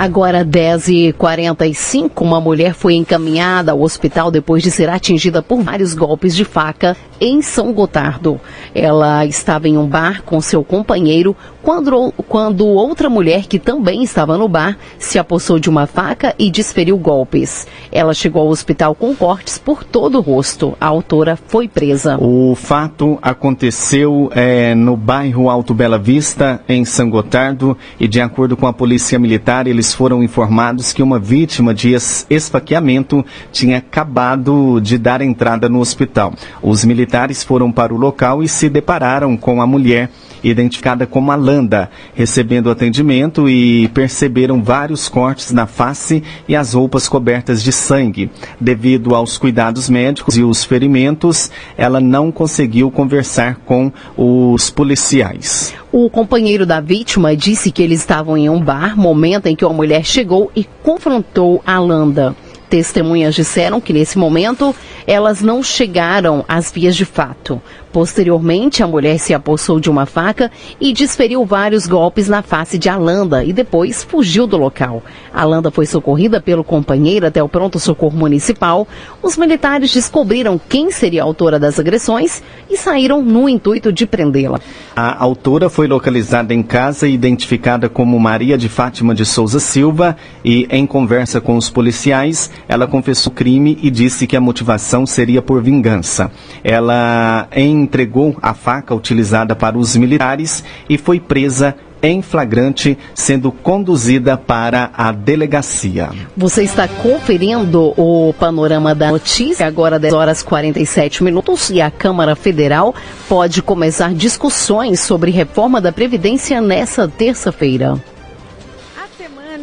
Agora, 0.02 0.44
10h45, 0.44 2.22
uma 2.22 2.42
mulher 2.42 2.74
foi 2.74 2.96
encaminhada 2.96 3.72
ao 3.72 3.82
hospital 3.84 4.32
depois 4.32 4.64
de 4.64 4.72
ser 4.72 4.90
atingida 4.90 5.44
por 5.44 5.62
vários 5.62 5.94
golpes 5.94 6.36
de 6.36 6.44
faca 6.44 6.98
em 7.20 7.40
São 7.44 7.72
Gotardo. 7.72 8.42
Ela 8.74 9.24
estava 9.28 9.68
em 9.68 9.78
um 9.78 9.86
bar 9.86 10.24
com 10.24 10.42
seu 10.42 10.64
companheiro 10.64 11.38
quando, 11.62 12.14
quando 12.28 12.66
outra 12.66 13.10
mulher 13.10 13.46
que 13.46 13.60
também 13.60 14.04
estava 14.04 14.38
no 14.38 14.48
bar 14.48 14.78
se 14.98 15.20
apossou 15.20 15.60
de 15.60 15.70
uma 15.70 15.86
faca 15.86 16.34
e 16.38 16.50
desferiu 16.50 16.98
golpes. 16.98 17.68
Ela 17.92 18.14
chegou 18.14 18.42
ao 18.42 18.50
hospital 18.50 18.96
com 18.96 19.16
cortes 19.16 19.58
por 19.58 19.84
todo 19.84 20.18
o 20.18 20.22
rosto. 20.22 20.76
A 20.80 20.88
autora 20.88 21.38
foi 21.48 21.68
presa. 21.68 22.18
O 22.20 22.56
fato 22.56 23.18
aconteceu 23.22 24.30
é, 24.34 24.74
no 24.76 24.98
bairro 24.98 25.50
Alto 25.50 25.74
Bela 25.74 25.98
Vista, 25.98 26.62
em 26.68 26.86
São 26.86 27.10
Gotardo, 27.10 27.78
e 28.00 28.08
de 28.08 28.22
acordo 28.22 28.58
com 28.58 28.68
a 28.68 28.74
polícia 28.74 29.20
militar, 29.20 29.68
eles 29.68 29.94
foram 29.94 30.24
informados 30.24 30.94
que 30.94 31.04
uma 31.04 31.20
vítima 31.20 31.74
de 31.74 31.94
esfaqueamento 32.30 33.24
tinha 33.52 33.78
acabado 33.78 34.80
de 34.82 34.98
dar 34.98 35.22
entrada 35.22 35.70
no 35.70 35.80
hospital. 35.80 36.34
Os 36.62 36.84
militares 36.84 37.44
foram 37.44 37.72
para 37.72 37.94
o 37.94 37.98
local 37.98 38.44
e 38.44 38.48
se 38.48 38.70
depararam 38.70 39.38
com 39.38 39.62
a 39.62 39.68
mulher 39.68 40.10
identificada 40.44 41.06
como 41.06 41.32
Alanda, 41.32 41.90
recebendo 42.14 42.70
atendimento 42.70 43.50
e 43.50 43.88
perceberam 43.90 44.64
vários 44.64 45.08
cortes 45.10 45.52
na 45.52 45.68
face 45.68 46.24
e 46.48 46.56
as 46.56 46.74
roupas 46.74 47.08
cobertas 47.08 47.64
de 47.64 47.72
sangue. 47.72 48.30
Devido 48.60 49.16
aos 49.16 49.38
cuidados 49.38 49.90
médicos 49.90 50.38
e 50.38 50.44
os 50.44 50.64
ferimentos, 50.64 51.52
ela 51.78 52.00
não 52.00 52.32
conseguiu 52.32 52.90
conversar 52.90 53.56
com 53.66 53.92
os 54.18 54.70
policiais. 54.70 55.74
O 55.92 56.10
companheiro 56.10 56.66
da 56.66 56.80
vítima 56.80 57.36
disse 57.36 57.72
que 57.72 57.84
eles 57.84 58.00
estavam 58.00 58.38
em 58.38 58.50
um 58.50 58.62
bar, 58.62 58.98
momento 58.98 59.48
em 59.48 59.56
que 59.56 59.66
uma 59.66 59.74
mulher 59.74 60.06
chegou 60.06 60.50
e 60.56 60.64
confrontou 60.84 61.62
Alanda. 61.66 62.36
Testemunhas 62.70 63.36
disseram 63.36 63.82
que 63.82 63.92
nesse 63.92 64.18
momento 64.18 64.74
elas 65.06 65.42
não 65.42 65.62
chegaram 65.62 66.46
às 66.48 66.72
vias 66.72 66.96
de 66.96 67.04
fato. 67.04 67.62
Posteriormente, 67.92 68.82
a 68.82 68.88
mulher 68.88 69.20
se 69.20 69.34
apossou 69.34 69.80
de 69.80 69.90
uma 69.90 70.06
faca 70.06 70.50
e 70.80 70.94
desferiu 70.94 71.46
vários 71.46 71.88
golpes 71.88 72.28
na 72.28 72.42
face 72.42 72.78
de 72.78 72.88
Alanda 72.88 73.44
e 73.44 73.52
depois 73.52 74.04
fugiu 74.04 74.48
do 74.48 74.58
local. 74.58 75.04
Alanda 75.34 75.70
foi 75.70 75.86
socorrida 75.86 76.40
pelo 76.40 76.64
companheiro 76.64 77.26
até 77.26 77.44
o 77.44 77.50
pronto-socorro 77.50 78.18
municipal. 78.18 78.88
Os 79.22 79.38
militares 79.38 79.94
descobriram 79.94 80.60
quem 80.70 80.92
seria 80.92 81.22
a 81.22 81.26
autora 81.26 81.60
das 81.60 81.80
agressões 81.80 82.42
e 82.70 82.78
saíram 82.78 83.22
no 83.22 83.50
intuito 83.50 83.92
de 83.92 84.06
prendê-la. 84.06 84.60
A 84.96 85.22
autora 85.24 85.70
foi 85.70 85.88
localizada 85.88 86.54
em 86.54 86.64
casa 86.64 87.08
e 87.08 87.14
identificada 87.14 87.90
como 87.90 88.20
Maria 88.20 88.58
de 88.58 88.70
Fátima 88.70 89.14
de 89.14 89.26
Souza 89.26 89.60
Silva 89.60 90.16
e, 90.44 90.68
em 90.70 90.86
conversa 90.86 91.42
com 91.42 91.58
os 91.58 91.70
policiais, 91.70 92.52
ela 92.68 92.88
confessou 92.88 93.32
o 93.32 93.36
crime 93.36 93.78
e 93.82 93.90
disse 93.90 94.26
que 94.26 94.36
a 94.36 94.42
motivação 94.42 95.06
seria 95.06 95.42
por 95.42 95.62
vingança. 95.62 96.32
Ela, 96.64 97.48
em 97.52 97.81
entregou 97.82 98.36
a 98.42 98.54
faca 98.54 98.96
utilizada 98.96 99.56
para 99.56 99.78
os 99.78 99.96
militares 99.96 100.64
e 100.90 100.98
foi 100.98 101.20
presa 101.20 101.76
em 102.02 102.22
flagrante, 102.22 102.98
sendo 103.14 103.52
conduzida 103.52 104.36
para 104.36 104.90
a 104.94 105.12
delegacia. 105.12 106.10
Você 106.36 106.64
está 106.64 106.88
conferindo 106.88 107.94
o 107.96 108.34
panorama 108.34 108.96
da 108.96 109.12
notícia, 109.12 109.68
agora 109.68 110.00
10 110.00 110.14
horas 110.14 110.42
47 110.42 111.24
minutos, 111.24 111.70
e 111.70 111.80
a 111.80 111.92
Câmara 111.92 112.36
Federal 112.36 112.96
pode 113.30 113.62
começar 113.62 114.14
discussões 114.14 115.00
sobre 115.00 115.32
reforma 115.32 115.80
da 115.80 115.92
Previdência 115.92 116.60
nessa 116.60 117.08
terça-feira 117.08 118.02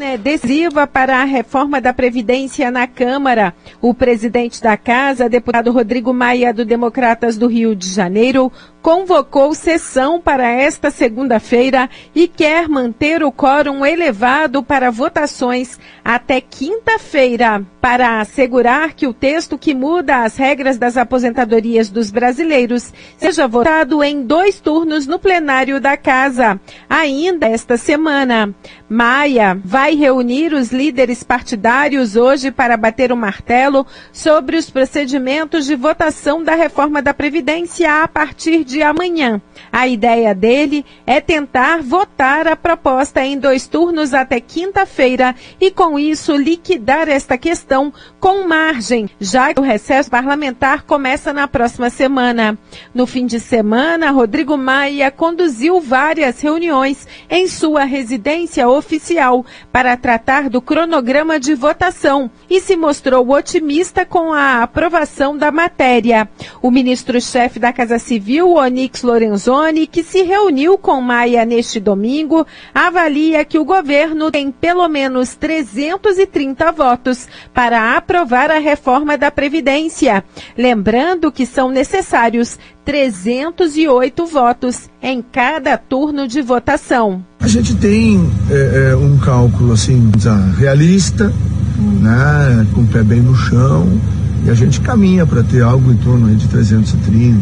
é 0.02 0.16
decisiva 0.16 0.86
para 0.86 1.20
a 1.20 1.24
reforma 1.24 1.80
da 1.80 1.92
Previdência 1.92 2.70
na 2.70 2.86
Câmara. 2.86 3.54
O 3.80 3.92
presidente 3.92 4.62
da 4.62 4.76
Casa, 4.76 5.28
deputado 5.28 5.72
Rodrigo 5.72 6.12
Maia, 6.14 6.52
do 6.52 6.64
Democratas 6.64 7.36
do 7.36 7.46
Rio 7.46 7.74
de 7.74 7.88
Janeiro, 7.88 8.52
convocou 8.88 9.54
sessão 9.54 10.18
para 10.18 10.48
esta 10.48 10.90
segunda-feira 10.90 11.90
e 12.14 12.26
quer 12.26 12.70
manter 12.70 13.22
o 13.22 13.30
quórum 13.30 13.84
elevado 13.84 14.62
para 14.62 14.90
votações 14.90 15.78
até 16.02 16.40
quinta-feira, 16.40 17.62
para 17.82 18.18
assegurar 18.18 18.94
que 18.94 19.06
o 19.06 19.12
texto 19.12 19.58
que 19.58 19.74
muda 19.74 20.24
as 20.24 20.38
regras 20.38 20.78
das 20.78 20.96
aposentadorias 20.96 21.90
dos 21.90 22.10
brasileiros 22.10 22.90
seja 23.18 23.46
votado 23.46 24.02
em 24.02 24.22
dois 24.22 24.58
turnos 24.58 25.06
no 25.06 25.18
plenário 25.18 25.78
da 25.78 25.94
Casa, 25.94 26.58
ainda 26.88 27.46
esta 27.46 27.76
semana. 27.76 28.54
Maia 28.88 29.60
vai 29.62 29.94
reunir 29.94 30.54
os 30.54 30.72
líderes 30.72 31.22
partidários 31.22 32.16
hoje 32.16 32.50
para 32.50 32.74
bater 32.74 33.12
o 33.12 33.16
martelo 33.18 33.86
sobre 34.10 34.56
os 34.56 34.70
procedimentos 34.70 35.66
de 35.66 35.76
votação 35.76 36.42
da 36.42 36.54
reforma 36.54 37.02
da 37.02 37.12
Previdência 37.12 38.02
a 38.02 38.08
partir 38.08 38.64
de 38.64 38.77
amanhã. 38.82 39.40
A 39.72 39.86
ideia 39.86 40.34
dele 40.34 40.84
é 41.06 41.20
tentar 41.20 41.82
votar 41.82 42.46
a 42.46 42.56
proposta 42.56 43.24
em 43.24 43.38
dois 43.38 43.66
turnos 43.66 44.14
até 44.14 44.40
quinta-feira 44.40 45.34
e, 45.60 45.70
com 45.70 45.98
isso, 45.98 46.36
liquidar 46.36 47.08
esta 47.08 47.36
questão 47.36 47.92
com 48.18 48.46
margem, 48.46 49.08
já 49.20 49.52
que 49.52 49.60
o 49.60 49.64
recesso 49.64 50.10
parlamentar 50.10 50.84
começa 50.84 51.32
na 51.32 51.46
próxima 51.46 51.90
semana. 51.90 52.58
No 52.94 53.06
fim 53.06 53.26
de 53.26 53.38
semana, 53.38 54.10
Rodrigo 54.10 54.56
Maia 54.56 55.10
conduziu 55.10 55.80
várias 55.80 56.40
reuniões 56.40 57.06
em 57.30 57.46
sua 57.46 57.84
residência 57.84 58.68
oficial 58.68 59.44
para 59.72 59.96
tratar 59.96 60.48
do 60.48 60.60
cronograma 60.60 61.38
de 61.38 61.54
votação 61.54 62.30
e 62.48 62.60
se 62.60 62.76
mostrou 62.76 63.30
otimista 63.30 64.04
com 64.04 64.32
a 64.32 64.62
aprovação 64.62 65.36
da 65.36 65.50
matéria. 65.50 66.28
O 66.62 66.70
ministro-chefe 66.70 67.58
da 67.58 67.72
Casa 67.72 67.98
Civil, 67.98 68.57
Onix 68.58 69.02
Lorenzoni, 69.02 69.86
que 69.86 70.02
se 70.02 70.22
reuniu 70.22 70.76
com 70.76 71.00
Maia 71.00 71.44
neste 71.44 71.80
domingo, 71.80 72.46
avalia 72.74 73.44
que 73.44 73.58
o 73.58 73.64
governo 73.64 74.30
tem 74.30 74.50
pelo 74.50 74.88
menos 74.88 75.34
330 75.34 76.72
votos 76.72 77.28
para 77.54 77.96
aprovar 77.96 78.50
a 78.50 78.58
reforma 78.58 79.16
da 79.16 79.30
Previdência. 79.30 80.24
Lembrando 80.56 81.32
que 81.32 81.46
são 81.46 81.70
necessários 81.70 82.58
308 82.84 84.26
votos 84.26 84.88
em 85.02 85.22
cada 85.22 85.76
turno 85.76 86.26
de 86.26 86.40
votação. 86.40 87.24
A 87.40 87.46
gente 87.46 87.76
tem 87.76 88.18
é, 88.50 88.90
é, 88.90 88.96
um 88.96 89.18
cálculo 89.18 89.72
assim 89.72 90.10
realista, 90.56 91.32
né, 91.78 92.66
com 92.74 92.80
o 92.80 92.86
pé 92.86 93.02
bem 93.02 93.20
no 93.20 93.34
chão, 93.36 94.00
e 94.48 94.50
a 94.50 94.54
gente 94.54 94.80
caminha 94.80 95.26
para 95.26 95.42
ter 95.42 95.62
algo 95.62 95.92
em 95.92 95.96
torno 95.98 96.34
de 96.34 96.48
330 96.48 97.38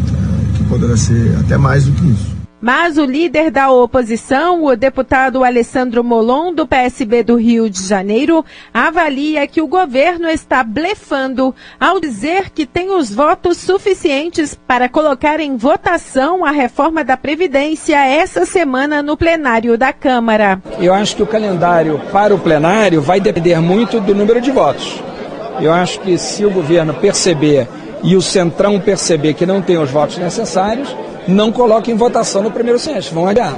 poderá 0.67 0.97
ser 0.97 1.37
até 1.39 1.57
mais 1.57 1.85
do 1.85 1.93
que 1.93 2.05
isso. 2.05 2.35
Mas 2.59 2.97
o 2.97 3.05
líder 3.05 3.49
da 3.49 3.71
oposição, 3.71 4.65
o 4.65 4.75
deputado 4.75 5.41
Alessandro 5.41 6.03
Molon, 6.03 6.53
do 6.53 6.67
PSB 6.67 7.23
do 7.23 7.37
Rio 7.37 7.69
de 7.69 7.81
Janeiro, 7.81 8.43
avalia 8.73 9.47
que 9.47 9.61
o 9.61 9.67
governo 9.67 10.27
está 10.27 10.63
blefando 10.65 11.55
ao 11.79 12.01
dizer 12.01 12.49
que 12.49 12.65
tem 12.65 12.89
os 12.89 13.13
votos 13.13 13.55
suficientes 13.55 14.53
para 14.67 14.89
colocar 14.89 15.39
em 15.39 15.55
votação 15.55 16.43
a 16.43 16.51
reforma 16.51 17.05
da 17.05 17.15
Previdência 17.15 18.05
essa 18.05 18.45
semana 18.45 19.01
no 19.01 19.15
plenário 19.15 19.77
da 19.77 19.93
Câmara. 19.93 20.61
Eu 20.77 20.93
acho 20.93 21.15
que 21.15 21.23
o 21.23 21.27
calendário 21.27 22.01
para 22.11 22.35
o 22.35 22.39
plenário 22.39 23.01
vai 23.01 23.21
depender 23.21 23.61
muito 23.61 24.01
do 24.01 24.13
número 24.13 24.41
de 24.41 24.51
votos. 24.51 25.01
Eu 25.59 25.73
acho 25.73 25.99
que 26.01 26.17
se 26.17 26.45
o 26.45 26.51
governo 26.51 26.93
perceber 26.93 27.67
e 28.03 28.15
o 28.15 28.21
Centrão 28.21 28.79
perceber 28.79 29.33
que 29.33 29.45
não 29.45 29.61
tem 29.61 29.77
os 29.77 29.89
votos 29.89 30.17
necessários, 30.17 30.95
não 31.27 31.51
coloca 31.51 31.91
em 31.91 31.95
votação 31.95 32.43
no 32.43 32.51
primeiro 32.51 32.79
semestre, 32.79 33.13
vão 33.13 33.27
adiar. 33.27 33.55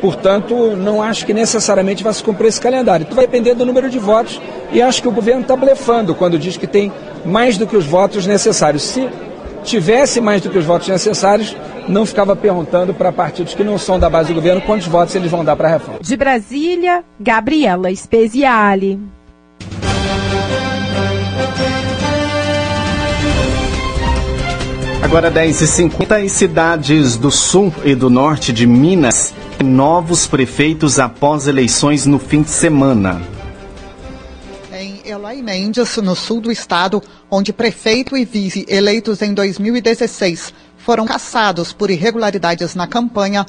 Portanto, 0.00 0.76
não 0.76 1.02
acho 1.02 1.26
que 1.26 1.34
necessariamente 1.34 2.04
vai 2.04 2.12
se 2.12 2.22
cumprir 2.22 2.48
esse 2.48 2.60
calendário. 2.60 3.04
Tudo 3.04 3.16
vai 3.16 3.26
depender 3.26 3.54
do 3.54 3.66
número 3.66 3.90
de 3.90 3.98
votos 3.98 4.40
e 4.72 4.80
acho 4.80 5.02
que 5.02 5.08
o 5.08 5.12
governo 5.12 5.42
está 5.42 5.56
blefando 5.56 6.14
quando 6.14 6.38
diz 6.38 6.56
que 6.56 6.66
tem 6.66 6.92
mais 7.24 7.58
do 7.58 7.66
que 7.66 7.76
os 7.76 7.84
votos 7.84 8.26
necessários. 8.26 8.82
Se 8.82 9.08
tivesse 9.64 10.20
mais 10.20 10.40
do 10.40 10.50
que 10.50 10.58
os 10.58 10.64
votos 10.64 10.88
necessários, 10.88 11.56
não 11.88 12.06
ficava 12.06 12.36
perguntando 12.36 12.94
para 12.94 13.10
partidos 13.10 13.54
que 13.54 13.64
não 13.64 13.76
são 13.76 13.98
da 13.98 14.08
base 14.08 14.28
do 14.28 14.34
governo 14.34 14.60
quantos 14.60 14.86
votos 14.86 15.14
eles 15.14 15.30
vão 15.30 15.44
dar 15.44 15.56
para 15.56 15.68
a 15.68 15.72
reforma. 15.72 16.00
De 16.00 16.16
Brasília, 16.16 17.02
Gabriela 17.18 17.94
Speziale. 17.94 19.17
Agora 25.08 25.32
10h50 25.32 26.22
e 26.22 26.28
cidades 26.28 27.16
do 27.16 27.30
sul 27.30 27.72
e 27.82 27.94
do 27.94 28.10
norte 28.10 28.52
de 28.52 28.66
Minas 28.66 29.32
novos 29.64 30.26
prefeitos 30.26 30.98
após 30.98 31.46
eleições 31.46 32.04
no 32.04 32.18
fim 32.18 32.42
de 32.42 32.50
semana. 32.50 33.22
Em 34.70 35.00
Eloy 35.06 35.40
Mendes, 35.40 35.96
no 35.96 36.14
sul 36.14 36.42
do 36.42 36.52
estado, 36.52 37.02
onde 37.30 37.54
prefeito 37.54 38.18
e 38.18 38.26
vice 38.26 38.66
eleitos 38.68 39.22
em 39.22 39.32
2016 39.32 40.52
foram 40.76 41.06
caçados 41.06 41.72
por 41.72 41.90
irregularidades 41.90 42.74
na 42.74 42.86
campanha, 42.86 43.46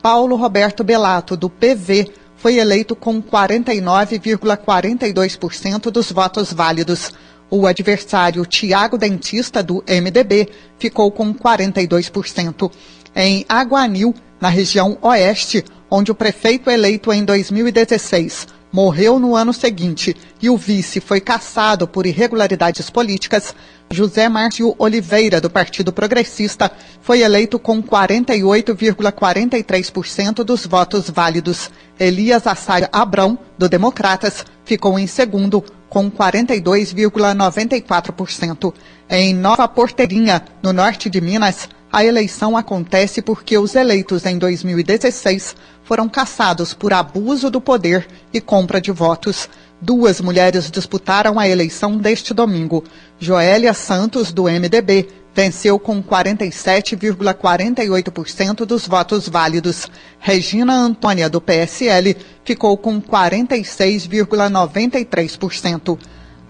Paulo 0.00 0.34
Roberto 0.34 0.82
Belato, 0.82 1.36
do 1.36 1.50
PV, 1.50 2.10
foi 2.36 2.56
eleito 2.56 2.96
com 2.96 3.22
49,42% 3.22 5.90
dos 5.90 6.10
votos 6.10 6.54
válidos. 6.54 7.12
O 7.54 7.66
adversário 7.66 8.46
Tiago 8.46 8.96
Dentista, 8.96 9.62
do 9.62 9.84
MDB, 9.86 10.48
ficou 10.78 11.12
com 11.12 11.34
42%. 11.34 12.72
Em 13.14 13.44
Aguanil, 13.46 14.14
na 14.40 14.48
região 14.48 14.96
oeste, 15.02 15.62
onde 15.90 16.10
o 16.10 16.14
prefeito 16.14 16.70
eleito 16.70 17.12
em 17.12 17.22
2016 17.22 18.61
morreu 18.72 19.18
no 19.18 19.36
ano 19.36 19.52
seguinte 19.52 20.16
e 20.40 20.48
o 20.48 20.56
vice 20.56 21.00
foi 21.00 21.20
cassado 21.20 21.86
por 21.86 22.06
irregularidades 22.06 22.88
políticas, 22.88 23.54
José 23.90 24.26
Márcio 24.28 24.74
Oliveira, 24.78 25.38
do 25.38 25.50
Partido 25.50 25.92
Progressista, 25.92 26.72
foi 27.02 27.20
eleito 27.20 27.58
com 27.58 27.82
48,43% 27.82 30.42
dos 30.42 30.64
votos 30.64 31.10
válidos. 31.10 31.70
Elias 32.00 32.46
Assar 32.46 32.88
Abrão, 32.90 33.38
do 33.58 33.68
Democratas, 33.68 34.46
ficou 34.64 34.98
em 34.98 35.06
segundo, 35.06 35.62
com 35.90 36.10
42,94%. 36.10 38.72
Em 39.10 39.34
Nova 39.34 39.68
Porteirinha, 39.68 40.42
no 40.62 40.72
norte 40.72 41.10
de 41.10 41.20
Minas, 41.20 41.68
a 41.92 42.04
eleição 42.04 42.56
acontece 42.56 43.20
porque 43.20 43.58
os 43.58 43.74
eleitos 43.74 44.24
em 44.24 44.38
2016 44.38 45.54
foram 45.84 46.08
caçados 46.08 46.72
por 46.72 46.94
abuso 46.94 47.50
do 47.50 47.60
poder 47.60 48.06
e 48.32 48.40
compra 48.40 48.80
de 48.80 48.90
votos. 48.90 49.46
Duas 49.78 50.18
mulheres 50.20 50.70
disputaram 50.70 51.38
a 51.38 51.46
eleição 51.46 51.98
deste 51.98 52.32
domingo. 52.32 52.82
Joélia 53.18 53.74
Santos, 53.74 54.32
do 54.32 54.44
MDB, 54.44 55.06
venceu 55.34 55.78
com 55.78 56.02
47,48% 56.02 58.64
dos 58.64 58.86
votos 58.86 59.28
válidos. 59.28 59.86
Regina 60.18 60.72
Antônia, 60.72 61.28
do 61.28 61.42
PSL, 61.42 62.16
ficou 62.42 62.74
com 62.78 63.02
46,93%. 63.02 65.98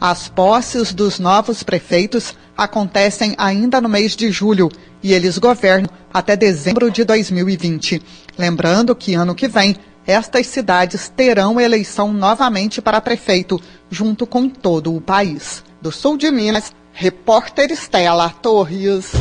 As 0.05 0.27
posses 0.27 0.93
dos 0.93 1.21
novos 1.21 1.63
prefeitos 1.63 2.35
acontecem 2.59 3.37
ainda 3.39 3.81
no 3.81 3.89
mês 3.89 4.17
de 4.17 4.33
julho 4.33 4.69
e 5.01 5.13
eles 5.13 5.39
governam 5.39 5.89
até 6.13 6.35
dezembro 6.35 6.91
de 6.91 7.05
2020. 7.05 8.03
Lembrando 8.37 8.97
que 8.97 9.15
ano 9.15 9.33
que 9.33 9.47
vem 9.47 9.77
estas 10.05 10.49
cidades 10.49 11.09
terão 11.09 11.61
eleição 11.61 12.13
novamente 12.13 12.83
para 12.83 13.01
prefeito, 13.01 13.61
junto 13.89 14.27
com 14.27 14.49
todo 14.49 14.93
o 14.93 15.01
país. 15.01 15.63
Do 15.81 15.93
sul 15.93 16.17
de 16.17 16.33
Minas, 16.33 16.73
repórter 16.93 17.71
Estela 17.71 18.29
Torres. 18.29 19.13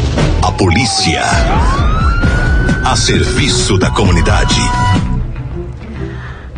A 0.44 0.52
polícia. 0.52 1.22
A 2.84 2.96
serviço 2.96 3.78
da 3.78 3.92
comunidade. 3.92 4.60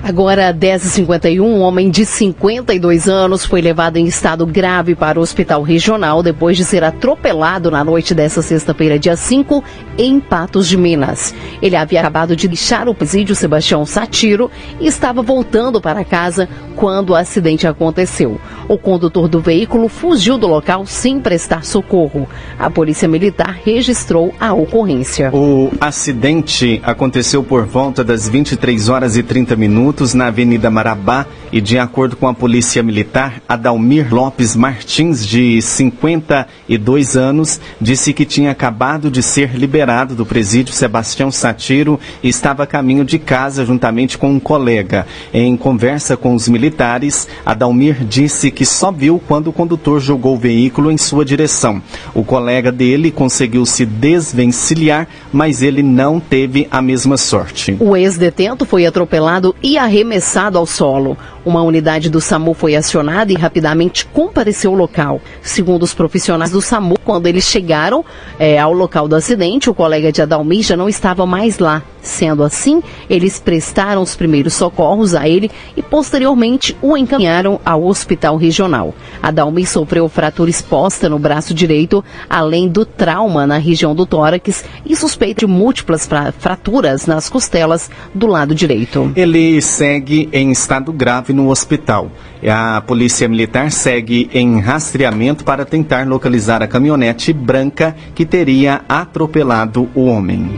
Agora, 0.06 0.54
10h51, 0.54 1.40
um 1.40 1.62
homem 1.62 1.90
de 1.90 2.06
52 2.06 3.08
anos 3.08 3.46
foi 3.46 3.62
levado 3.62 3.96
em 3.96 4.06
estado 4.06 4.46
grave 4.46 4.96
para 4.96 5.18
o 5.18 5.22
hospital 5.22 5.62
regional 5.62 6.22
depois 6.22 6.58
de 6.58 6.66
ser 6.66 6.84
atropelado 6.84 7.72
na 7.72 7.86
noite 7.86 8.14
desta 8.14 8.42
sexta-feira, 8.42 9.00
dia 9.00 9.16
5, 9.16 9.64
em 9.98 10.20
Patos 10.20 10.68
de 10.68 10.76
Minas. 10.76 11.34
Ele 11.62 11.78
havia 11.78 12.02
acabado 12.02 12.36
de 12.36 12.50
deixar 12.50 12.90
o 12.90 12.94
presídio 12.94 13.34
Sebastião 13.34 13.86
Satiro 13.86 14.52
e 14.78 14.88
estava 14.88 15.22
voltando 15.22 15.80
para 15.80 16.04
casa 16.04 16.50
quando 16.76 17.12
o 17.12 17.16
acidente 17.16 17.66
aconteceu. 17.66 18.42
O 18.68 18.78
condutor 18.78 19.30
do 19.30 19.40
veículo 19.40 19.88
fugiu 19.88 20.38
do 20.38 20.48
local 20.48 20.86
sem 20.86 21.18
prestar 21.18 21.64
socorro. 21.64 22.28
A 22.60 22.70
polícia 22.70 23.08
militar 23.08 23.58
registrou 23.64 24.34
a 24.38 24.54
ocorrência. 24.54 25.32
O 25.34 25.72
acidente 25.80 26.82
aconteceu 26.84 27.42
por 27.42 27.66
volta 27.66 28.04
das 28.04 28.28
23 28.28 28.90
horas 28.90 29.16
e 29.16 29.24
30 29.24 29.56
minutos 29.56 29.93
na 30.14 30.28
Avenida 30.28 30.70
Marabá 30.70 31.26
e, 31.54 31.62
de 31.62 31.78
acordo 31.78 32.16
com 32.16 32.28
a 32.28 32.34
Polícia 32.34 32.82
Militar, 32.82 33.40
Adalmir 33.48 34.12
Lopes 34.12 34.56
Martins, 34.56 35.24
de 35.24 35.62
52 35.62 37.16
anos, 37.16 37.62
disse 37.80 38.12
que 38.12 38.26
tinha 38.26 38.50
acabado 38.50 39.12
de 39.12 39.22
ser 39.22 39.56
liberado 39.56 40.16
do 40.16 40.26
presídio 40.26 40.74
Sebastião 40.74 41.30
Satiro 41.30 42.00
e 42.24 42.28
estava 42.28 42.64
a 42.64 42.68
caminho 42.68 43.06
de 43.06 43.20
casa 43.20 43.64
juntamente 43.64 44.18
com 44.18 44.32
um 44.32 44.40
colega. 44.40 45.06
Em 45.32 45.56
conversa 45.56 46.18
com 46.18 46.34
os 46.34 46.50
militares, 46.50 47.28
Adalmir 47.46 48.04
disse 48.04 48.50
que 48.50 48.66
só 48.66 48.92
viu 48.92 49.22
quando 49.28 49.50
o 49.50 49.54
condutor 49.54 50.00
jogou 50.00 50.34
o 50.34 50.40
veículo 50.40 50.92
em 50.92 50.98
sua 50.98 51.24
direção. 51.24 51.80
O 52.16 52.24
colega 52.24 52.72
dele 52.72 53.12
conseguiu 53.12 53.64
se 53.64 53.86
desvencilhar, 53.86 55.08
mas 55.32 55.62
ele 55.62 55.84
não 55.84 56.20
teve 56.20 56.68
a 56.72 56.82
mesma 56.82 57.16
sorte. 57.16 57.78
O 57.80 57.96
ex-detento 57.96 58.66
foi 58.66 58.88
atropelado 58.88 59.56
e 59.62 59.78
arremessado 59.78 60.58
ao 60.58 60.66
solo. 60.66 61.16
Uma 61.46 61.62
unidade 61.62 62.10
do 62.10 62.22
SAMU 62.22 62.54
foi 62.54 62.76
acionada 62.76 63.32
e 63.32 63.36
rapidamente 63.36 64.06
compareceu 64.06 64.72
ao 64.72 64.78
local. 64.78 65.22
Segundo 65.42 65.84
os 65.84 65.94
profissionais 65.94 66.52
do 66.52 66.62
SAMU, 66.62 66.96
quando 67.04 67.28
eles 67.28 67.44
chegaram 67.44 68.06
é, 68.40 68.58
ao 68.58 68.72
local 68.72 69.08
do 69.08 69.16
acidente, 69.16 69.70
o 69.70 69.74
colega 69.74 70.12
de 70.12 70.22
Adalmir 70.22 70.64
já 70.64 70.78
não 70.78 70.88
estava 70.88 71.26
mais 71.26 71.60
lá. 71.60 71.84
Sendo 72.02 72.44
assim, 72.44 72.84
eles 73.10 73.40
prestaram 73.40 74.02
os 74.02 74.16
primeiros 74.16 74.54
socorros 74.54 75.16
a 75.16 75.28
ele 75.28 75.50
e 75.76 75.82
posteriormente 75.82 76.76
o 76.82 76.98
encaminharam 76.98 77.60
ao 77.66 77.86
hospital 77.86 78.36
regional. 78.36 78.94
Adalmir 79.22 79.68
sofreu 79.68 80.08
fratura 80.10 80.50
exposta 80.50 81.08
no 81.08 81.18
braço 81.18 81.54
direito, 81.54 82.04
além 82.30 82.68
do 82.68 82.86
trauma 82.86 83.48
na 83.48 83.58
região 83.58 83.96
do 83.96 84.06
tórax 84.06 84.66
e 84.86 84.96
suspeita 84.96 85.46
de 85.46 85.48
múltiplas 85.48 86.08
fraturas 86.38 87.06
nas 87.06 87.30
costelas 87.30 87.90
do 88.14 88.28
lado 88.28 88.54
direito. 88.54 89.12
Ele 89.16 89.62
segue 89.62 90.30
em 90.34 90.52
estado 90.52 90.92
grave 90.92 91.33
no 91.34 91.50
hospital. 91.50 92.12
A 92.48 92.82
polícia 92.82 93.28
militar 93.28 93.72
segue 93.72 94.30
em 94.34 94.60
rastreamento 94.60 95.44
para 95.44 95.66
tentar 95.66 96.08
localizar 96.08 96.62
a 96.62 96.68
caminhonete 96.68 97.34
branca 97.34 97.96
que 98.14 98.26
teria 98.26 98.82
atropelado 98.88 99.90
o 99.96 100.06
homem. 100.06 100.50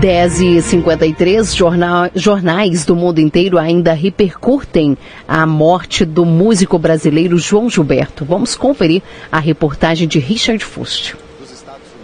10 0.00 0.40
e 0.40 0.62
53 0.62 1.54
jornal, 1.54 2.08
jornais 2.14 2.84
do 2.84 2.94
mundo 2.94 3.20
inteiro 3.20 3.58
ainda 3.58 3.92
repercutem 3.92 4.96
a 5.26 5.44
morte 5.44 6.04
do 6.04 6.24
músico 6.24 6.78
brasileiro 6.78 7.36
João 7.36 7.68
Gilberto. 7.68 8.24
Vamos 8.24 8.54
conferir 8.54 9.02
a 9.30 9.38
reportagem 9.38 10.06
de 10.08 10.18
Richard 10.18 10.64
Fust. 10.64 11.14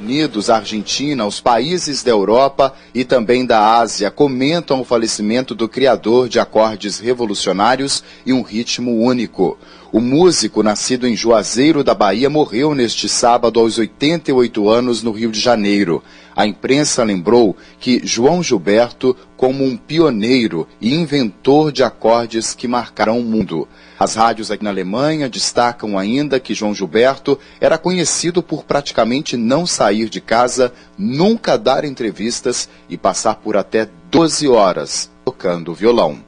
Unidos, 0.09 0.49
Argentina, 0.49 1.27
os 1.27 1.38
países 1.38 2.03
da 2.03 2.11
Europa 2.11 2.73
e 2.94 3.05
também 3.05 3.44
da 3.44 3.79
Ásia 3.79 4.11
comentam 4.11 4.81
o 4.81 4.85
falecimento 4.85 5.55
do 5.55 5.68
criador 5.68 6.31
de 6.31 6.40
acordes 6.40 6.99
revolucionários 6.99 8.03
e 8.25 8.33
um 8.33 8.40
ritmo 8.40 9.05
único. 9.05 9.59
O 9.92 10.01
músico, 10.01 10.62
nascido 10.62 11.07
em 11.07 11.14
Juazeiro 11.14 11.85
da 11.85 11.92
Bahia, 11.92 12.31
morreu 12.31 12.75
neste 12.75 13.07
sábado 13.07 13.61
aos 13.61 13.77
88 13.77 14.66
anos 14.71 15.03
no 15.03 15.12
Rio 15.12 15.31
de 15.31 15.38
Janeiro. 15.38 16.03
A 16.35 16.47
imprensa 16.47 17.05
lembrou 17.05 17.55
que 17.79 18.01
João 18.03 18.42
Gilberto 18.42 19.14
como 19.37 19.62
um 19.62 19.77
pioneiro 19.77 20.66
e 20.81 20.94
inventor 20.94 21.71
de 21.71 21.83
acordes 21.83 22.55
que 22.55 22.66
marcaram 22.66 23.18
o 23.18 23.23
mundo. 23.23 23.68
As 23.98 24.14
rádios 24.14 24.50
aqui 24.50 24.62
na 24.62 24.70
Alemanha 24.70 25.28
destacam 25.28 25.98
ainda 25.98 26.38
que 26.38 26.54
João 26.54 26.72
Gilberto 26.72 27.37
era 27.61 27.76
conhecido 27.76 28.40
por 28.42 28.62
praticamente 28.62 29.37
não 29.37 29.66
sair 29.66 30.08
de 30.08 30.20
casa, 30.20 30.72
nunca 30.96 31.58
dar 31.58 31.84
entrevistas 31.84 32.68
e 32.88 32.96
passar 32.96 33.34
por 33.37 33.56
até 33.56 33.88
12 34.08 34.46
horas 34.46 35.11
tocando 35.24 35.74
violão. 35.74 36.20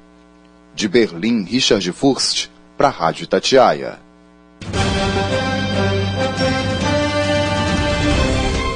De 0.74 0.88
Berlim, 0.88 1.44
Richard 1.44 1.92
Furst, 1.92 2.48
para 2.76 2.88
a 2.88 2.90
Rádio 2.90 3.26
Tatiaia. 3.28 3.98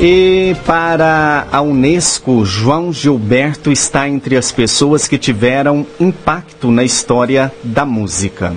E 0.00 0.54
para 0.66 1.48
a 1.50 1.60
Unesco, 1.62 2.44
João 2.44 2.92
Gilberto 2.92 3.72
está 3.72 4.08
entre 4.08 4.36
as 4.36 4.52
pessoas 4.52 5.08
que 5.08 5.18
tiveram 5.18 5.86
impacto 5.98 6.70
na 6.70 6.84
história 6.84 7.52
da 7.62 7.84
música. 7.84 8.54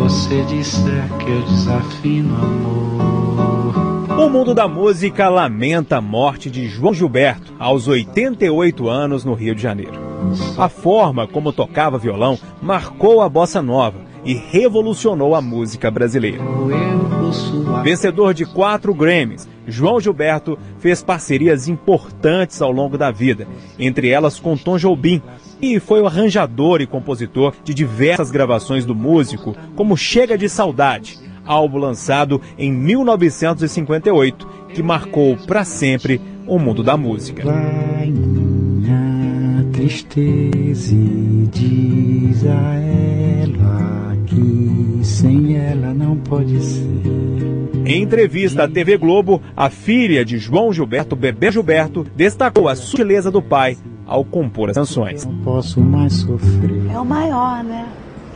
Você 0.00 0.42
disser 0.44 1.06
que 1.18 1.30
eu 1.30 1.42
desafino 1.42 2.34
amor 2.34 4.18
O 4.18 4.30
mundo 4.30 4.54
da 4.54 4.66
música 4.66 5.28
lamenta 5.28 5.98
a 5.98 6.00
morte 6.00 6.50
de 6.50 6.66
João 6.68 6.94
Gilberto 6.94 7.52
aos 7.58 7.86
88 7.86 8.88
anos 8.88 9.26
no 9.26 9.34
Rio 9.34 9.54
de 9.54 9.60
Janeiro. 9.60 9.92
A 10.56 10.70
forma 10.70 11.26
como 11.26 11.52
tocava 11.52 11.98
violão 11.98 12.38
marcou 12.62 13.20
a 13.20 13.28
bossa 13.28 13.60
nova 13.60 13.98
e 14.24 14.32
revolucionou 14.32 15.34
a 15.34 15.42
música 15.42 15.90
brasileira. 15.90 16.42
Vencedor 17.82 18.32
de 18.32 18.46
quatro 18.46 18.94
Grammys, 18.94 19.46
João 19.66 20.00
Gilberto 20.00 20.58
fez 20.78 21.02
parcerias 21.02 21.68
importantes 21.68 22.60
ao 22.62 22.72
longo 22.72 22.96
da 22.96 23.10
vida, 23.10 23.46
entre 23.78 24.08
elas 24.08 24.40
com 24.40 24.56
Tom 24.56 24.78
Jobim, 24.78 25.22
e 25.60 25.78
foi 25.78 26.00
o 26.00 26.06
arranjador 26.06 26.80
e 26.80 26.86
compositor 26.86 27.54
de 27.62 27.74
diversas 27.74 28.30
gravações 28.30 28.84
do 28.84 28.94
músico, 28.94 29.56
como 29.76 29.96
Chega 29.96 30.36
de 30.36 30.48
Saudade, 30.48 31.18
álbum 31.44 31.78
lançado 31.78 32.40
em 32.58 32.72
1958, 32.72 34.48
que 34.74 34.82
marcou 34.82 35.36
para 35.36 35.64
sempre 35.64 36.20
o 36.46 36.58
mundo 36.58 36.82
da 36.82 36.96
música. 36.96 37.44
Vai 37.44 38.10
minha 38.10 39.66
tristeza 39.72 40.94
e 40.94 41.48
diz 41.52 42.46
a 42.46 42.74
ela 42.74 44.16
que 44.26 45.04
sem 45.04 45.56
ela 45.56 45.92
não 45.92 46.16
pode 46.16 46.60
ser. 46.62 46.90
Em 47.84 48.02
entrevista 48.02 48.64
à 48.64 48.68
TV 48.68 48.96
Globo, 48.96 49.42
a 49.56 49.68
filha 49.68 50.24
de 50.24 50.38
João 50.38 50.72
Gilberto, 50.72 51.16
Bebê 51.16 51.50
Gilberto, 51.50 52.06
destacou 52.14 52.68
a 52.68 52.76
sutileza 52.76 53.30
do 53.30 53.42
pai 53.42 53.76
ao 54.10 54.24
compor 54.24 54.68
as 54.68 54.74
canções. 54.74 55.24
Não 55.24 55.36
posso 55.36 55.80
mais 55.80 56.12
sofrer. 56.14 56.90
É 56.92 56.98
o 56.98 57.04
maior, 57.04 57.62
né? 57.62 57.86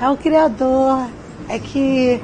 É 0.00 0.08
o 0.08 0.16
criador. 0.16 1.08
É 1.48 1.58
que 1.58 2.20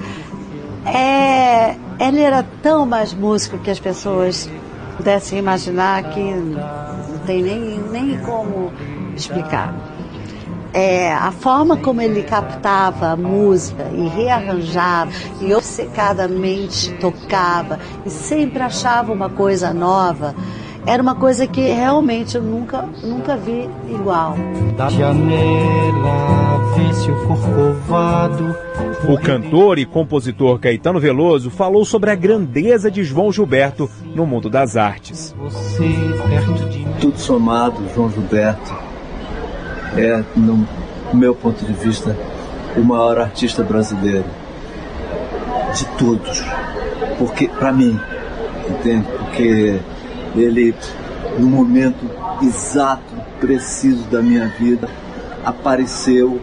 é, 0.87 1.75
ele 1.99 2.21
era 2.21 2.47
tão 2.63 2.87
mais 2.87 3.13
músico 3.13 3.59
que 3.59 3.71
as 3.71 3.81
pessoas 3.81 4.49
pudessem 4.97 5.41
imaginar 5.41 6.11
que 6.11 6.21
não 6.21 7.19
tem 7.27 7.43
nem, 7.43 7.79
nem 7.91 8.19
como 8.21 8.73
explicar. 9.17 9.75
É, 10.73 11.13
a 11.13 11.33
forma 11.33 11.77
como 11.77 12.01
ele 12.01 12.23
captava 12.23 13.09
a 13.09 13.17
música 13.17 13.91
e 13.93 14.07
rearranjava 14.07 15.11
e 15.41 15.53
obcecadamente 15.53 16.93
tocava 17.01 17.81
e 18.07 18.11
sempre 18.11 18.63
achava 18.63 19.13
uma 19.13 19.29
coisa 19.29 19.75
nova 19.75 20.37
era 20.87 21.03
uma 21.03 21.15
coisa 21.15 21.47
que 21.47 21.61
realmente 21.61 22.37
eu 22.37 22.43
nunca, 22.43 22.89
nunca 23.03 23.37
vi 23.37 23.69
igual. 23.89 24.37
Da 24.77 24.89
janela, 24.89 26.61
seu 26.95 27.15
corcovado. 27.27 28.57
O 29.09 29.19
cantor 29.19 29.79
e 29.79 29.87
compositor 29.87 30.59
Caetano 30.59 31.01
Veloso 31.01 31.51
falou 31.51 31.85
sobre 31.85 32.11
a 32.11 32.15
grandeza 32.15 32.91
de 32.91 33.03
João 33.03 33.33
Gilberto 33.33 33.91
no 34.15 34.27
mundo 34.27 34.51
das 34.51 34.77
artes. 34.77 35.35
Você 35.39 35.89
perto 36.29 36.53
de 36.53 36.79
mim. 36.79 36.87
Tudo 37.01 37.19
somado, 37.19 37.83
João 37.95 38.11
Gilberto 38.11 38.91
é, 39.97 40.23
no 40.37 40.67
meu 41.13 41.35
ponto 41.35 41.65
de 41.65 41.73
vista, 41.73 42.17
o 42.77 42.81
maior 42.81 43.19
artista 43.19 43.63
brasileiro 43.63 44.27
de 45.75 45.85
todos. 45.99 46.43
Porque, 47.19 47.49
para 47.49 47.73
mim, 47.73 47.99
entende? 48.69 49.07
Porque 49.19 49.81
ele, 50.35 50.75
no 51.39 51.47
momento 51.47 52.11
exato, 52.43 53.15
preciso 53.41 54.05
da 54.05 54.23
minha 54.23 54.49
vida, 54.49 54.89
apareceu 55.45 56.41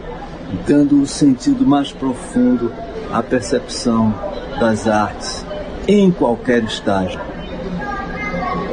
dando 0.66 1.00
o 1.02 1.06
sentido 1.06 1.66
mais 1.66 1.92
profundo 1.92 2.72
à 3.12 3.22
percepção 3.22 4.14
das 4.58 4.86
artes 4.88 5.44
em 5.86 6.10
qualquer 6.10 6.62
estágio. 6.64 7.20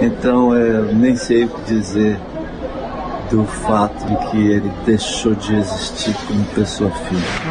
Então, 0.02 0.54
eu 0.54 0.94
nem 0.94 1.16
sei 1.16 1.46
o 1.46 1.50
que 1.50 1.74
dizer 1.74 2.20
do 3.30 3.46
fato 3.46 4.06
de 4.06 4.30
que 4.30 4.38
ele 4.38 4.72
deixou 4.86 5.34
de 5.34 5.56
existir 5.56 6.16
como 6.28 6.44
pessoa 6.46 6.92
física. 6.92 7.42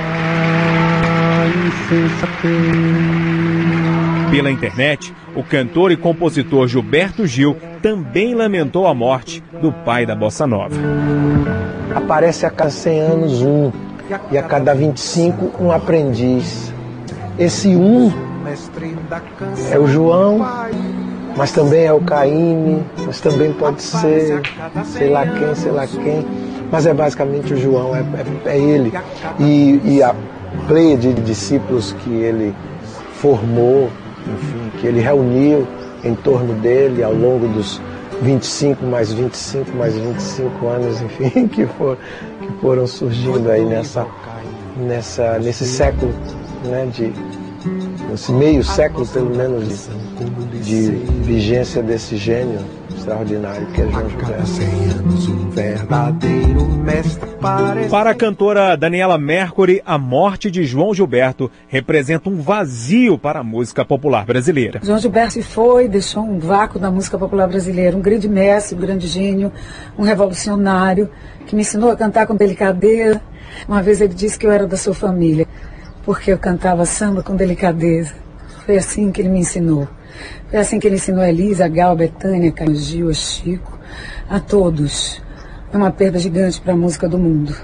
Pela 4.35 4.51
internet, 4.51 5.15
o 5.37 5.45
cantor 5.45 5.93
e 5.93 5.97
compositor 5.97 6.67
Gilberto 6.67 7.25
Gil 7.25 7.57
também 7.81 8.35
lamentou 8.35 8.85
a 8.89 8.93
morte 8.93 9.41
do 9.63 9.71
pai 9.71 10.05
da 10.05 10.17
bossa 10.17 10.45
nova. 10.45 10.75
Aparece 11.95 12.45
a 12.45 12.51
cada 12.51 12.69
100 12.69 13.01
anos 13.01 13.43
um, 13.43 13.71
e 14.33 14.37
a 14.37 14.43
cada 14.43 14.75
25 14.75 15.63
um 15.63 15.71
aprendiz. 15.71 16.75
Esse 17.39 17.77
um 17.77 18.13
é 19.71 19.79
o 19.79 19.87
João, 19.87 20.45
mas 21.37 21.53
também 21.53 21.85
é 21.85 21.93
o 21.93 22.01
Caíme, 22.01 22.83
mas 23.07 23.21
também 23.21 23.53
pode 23.53 23.83
ser 23.83 24.43
sei 24.87 25.11
lá 25.11 25.29
quem, 25.29 25.55
sei 25.55 25.71
lá 25.71 25.87
quem, 25.87 26.27
mas 26.73 26.87
é 26.87 26.93
basicamente 26.93 27.55
o 27.55 27.57
João, 27.57 27.95
é, 27.95 28.01
é, 28.47 28.57
é 28.57 28.59
ele. 28.59 28.93
E, 29.39 29.81
e 29.85 30.03
a 30.03 30.13
pleia 30.67 30.97
de 30.97 31.13
discípulos 31.13 31.93
que 32.01 32.11
ele 32.11 32.53
formou, 33.13 33.89
enfim, 34.27 34.79
que 34.79 34.87
ele 34.87 35.01
reuniu 35.01 35.67
em 36.03 36.15
torno 36.15 36.55
dele 36.55 37.03
ao 37.03 37.15
longo 37.15 37.49
dos 37.49 37.81
25 38.23 38.85
mais 38.87 39.13
25 39.13 39.77
mais 39.77 39.95
25 39.95 40.67
anos, 40.67 41.01
enfim, 41.01 41.49
que, 41.49 41.67
for, 41.67 41.99
que 42.41 42.53
foram 42.61 42.87
surgindo 42.87 43.51
aí 43.51 43.65
nessa, 43.65 44.07
nessa, 44.77 45.39
nesse 45.39 45.65
século, 45.65 46.13
né, 46.65 46.87
de, 46.93 47.13
nesse 48.11 48.33
meio 48.33 48.63
século 48.63 49.07
pelo 49.07 49.35
menos 49.35 49.89
de, 50.63 50.91
de 50.91 50.91
vigência 51.23 51.83
desse 51.83 52.17
gênio 52.17 52.61
extraordinário 52.97 53.67
que 53.69 53.83
é 53.83 53.89
João 53.91 54.09
Gilberto. 54.09 55.87
Para 57.91 58.11
a 58.11 58.15
cantora 58.15 58.77
Daniela 58.77 59.19
Mercury, 59.19 59.83
a 59.85 59.99
morte 59.99 60.51
de 60.51 60.65
João 60.65 60.95
Gilberto 60.95 61.51
representa 61.69 62.29
um 62.29 62.41
vazio 62.41 63.19
para 63.19 63.41
a 63.41 63.45
música 63.45 63.85
popular 63.85 64.25
brasileira. 64.25 64.81
João 64.83 64.99
Gilberto 64.99 65.43
foi, 65.43 65.89
deixou 65.89 66.25
um 66.25 66.39
vácuo 66.39 66.79
na 66.79 66.91
música 66.91 67.19
popular 67.19 67.49
brasileira, 67.49 67.97
um 67.97 68.01
grande 68.01 68.29
mestre, 68.29 68.77
um 68.77 68.81
grande 68.81 69.07
gênio, 69.07 69.53
um 69.99 70.03
revolucionário, 70.03 71.11
que 71.47 71.55
me 71.55 71.63
ensinou 71.63 71.91
a 71.91 71.97
cantar 71.97 72.27
com 72.27 72.35
delicadeza. 72.35 73.21
Uma 73.69 73.83
vez 73.83 74.01
ele 74.01 74.15
disse 74.15 74.39
que 74.39 74.47
eu 74.47 74.51
era 74.51 74.67
da 74.67 74.77
sua 74.77 74.95
família, 74.95 75.47
porque 76.05 76.33
eu 76.33 76.39
cantava 76.39 76.85
samba 76.87 77.23
com 77.23 77.37
delicadeza. 77.37 78.15
Foi 78.65 78.77
assim 78.77 79.13
que 79.13 79.21
ele 79.21 79.29
me 79.29 79.41
ensinou. 79.41 79.87
Foi 80.51 80.59
assim 80.59 80.79
que 80.79 80.87
ele 80.87 80.97
ensinou 80.97 81.23
a 81.23 81.29
Elisa, 81.29 81.65
a 81.65 81.69
Gal, 81.69 81.93
a 81.93 81.97
Betânia, 81.97 82.53
a 82.59 82.73
Gil, 82.73 83.09
a 83.09 83.15
Chico, 83.15 83.79
a 84.29 84.41
todos. 84.41 85.23
É 85.73 85.77
uma 85.77 85.91
perda 85.91 86.19
gigante 86.19 86.61
para 86.61 86.73
a 86.73 86.77
música 86.77 87.09
do 87.09 87.19
mundo. 87.19 87.55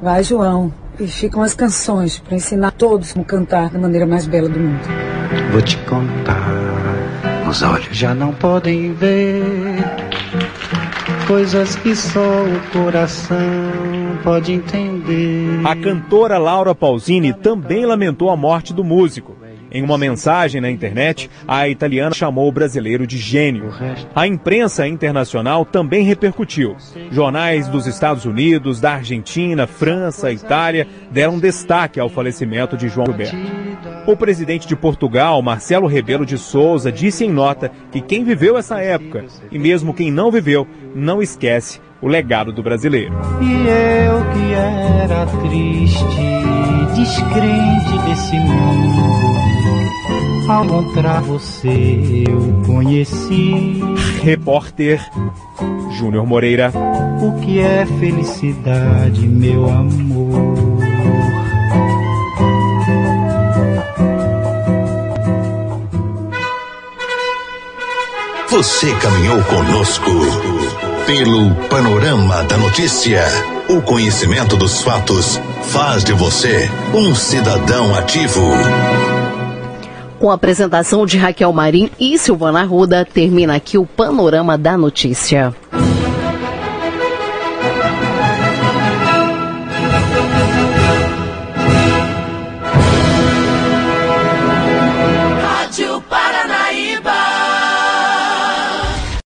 Vai, 0.00 0.22
João, 0.22 0.72
e 0.98 1.06
ficam 1.06 1.42
as 1.42 1.54
canções 1.54 2.18
para 2.18 2.36
ensinar 2.36 2.70
todos 2.72 3.12
como 3.12 3.24
cantar 3.24 3.70
da 3.70 3.78
maneira 3.78 4.06
mais 4.06 4.26
bela 4.26 4.48
do 4.48 4.58
mundo. 4.58 4.80
Vou 5.52 5.62
te 5.62 5.76
contar, 5.78 7.46
os 7.48 7.62
olhos 7.62 7.96
já 7.96 8.14
não 8.14 8.32
podem 8.32 8.92
ver 8.94 9.42
coisas 11.26 11.76
que 11.76 11.94
só 11.94 12.20
o 12.20 12.60
coração 12.72 13.38
pode 14.24 14.52
entender. 14.52 15.60
A 15.64 15.76
cantora 15.76 16.38
Laura 16.38 16.74
Pausini 16.74 17.32
também 17.32 17.86
lamentou 17.86 18.30
a 18.30 18.36
morte 18.36 18.74
do 18.74 18.82
músico. 18.82 19.39
Em 19.72 19.82
uma 19.82 19.96
mensagem 19.96 20.60
na 20.60 20.70
internet, 20.70 21.30
a 21.46 21.68
italiana 21.68 22.14
chamou 22.14 22.48
o 22.48 22.52
brasileiro 22.52 23.06
de 23.06 23.16
gênio. 23.18 23.72
A 24.14 24.26
imprensa 24.26 24.86
internacional 24.86 25.64
também 25.64 26.02
repercutiu. 26.02 26.76
Jornais 27.10 27.68
dos 27.68 27.86
Estados 27.86 28.24
Unidos, 28.24 28.80
da 28.80 28.94
Argentina, 28.94 29.66
França, 29.66 30.32
Itália 30.32 30.86
deram 31.10 31.38
destaque 31.38 32.00
ao 32.00 32.08
falecimento 32.08 32.76
de 32.76 32.88
João 32.88 33.06
Gilberto. 33.06 33.36
O 34.06 34.16
presidente 34.16 34.66
de 34.66 34.74
Portugal, 34.74 35.40
Marcelo 35.40 35.86
Rebelo 35.86 36.26
de 36.26 36.36
Souza, 36.36 36.90
disse 36.90 37.24
em 37.24 37.30
nota 37.30 37.70
que 37.92 38.00
quem 38.00 38.24
viveu 38.24 38.56
essa 38.56 38.80
época, 38.80 39.24
e 39.52 39.58
mesmo 39.58 39.94
quem 39.94 40.10
não 40.10 40.30
viveu, 40.30 40.66
não 40.94 41.22
esquece 41.22 41.80
o 42.00 42.08
legado 42.08 42.52
do 42.52 42.62
brasileiro. 42.62 43.14
E 43.40 43.52
eu 43.52 44.24
que 44.32 44.52
era 44.54 45.26
triste, 45.26 46.04
descrente 46.94 47.98
desse 48.08 48.36
mundo 48.40 49.59
ao 50.50 50.64
encontrar 50.64 51.20
você 51.20 52.24
eu 52.28 52.62
conheci. 52.66 53.80
Repórter 54.22 55.00
Júnior 55.92 56.26
Moreira. 56.26 56.72
O 57.22 57.40
que 57.40 57.60
é 57.60 57.86
felicidade, 57.86 59.26
meu 59.26 59.68
amor? 59.70 60.80
Você 68.50 68.92
caminhou 68.96 69.40
conosco 69.44 70.10
pelo 71.06 71.54
panorama 71.68 72.42
da 72.44 72.58
notícia. 72.58 73.22
O 73.68 73.80
conhecimento 73.80 74.56
dos 74.56 74.82
fatos 74.82 75.40
faz 75.62 76.02
de 76.02 76.12
você 76.12 76.68
um 76.92 77.14
cidadão 77.14 77.94
ativo. 77.94 78.42
Com 80.20 80.30
a 80.30 80.34
apresentação 80.34 81.06
de 81.06 81.16
Raquel 81.16 81.50
Marim 81.50 81.90
e 81.98 82.18
Silvana 82.18 82.62
Ruda, 82.62 83.06
termina 83.06 83.54
aqui 83.56 83.78
o 83.78 83.86
Panorama 83.86 84.58
da 84.58 84.76
Notícia. 84.76 85.56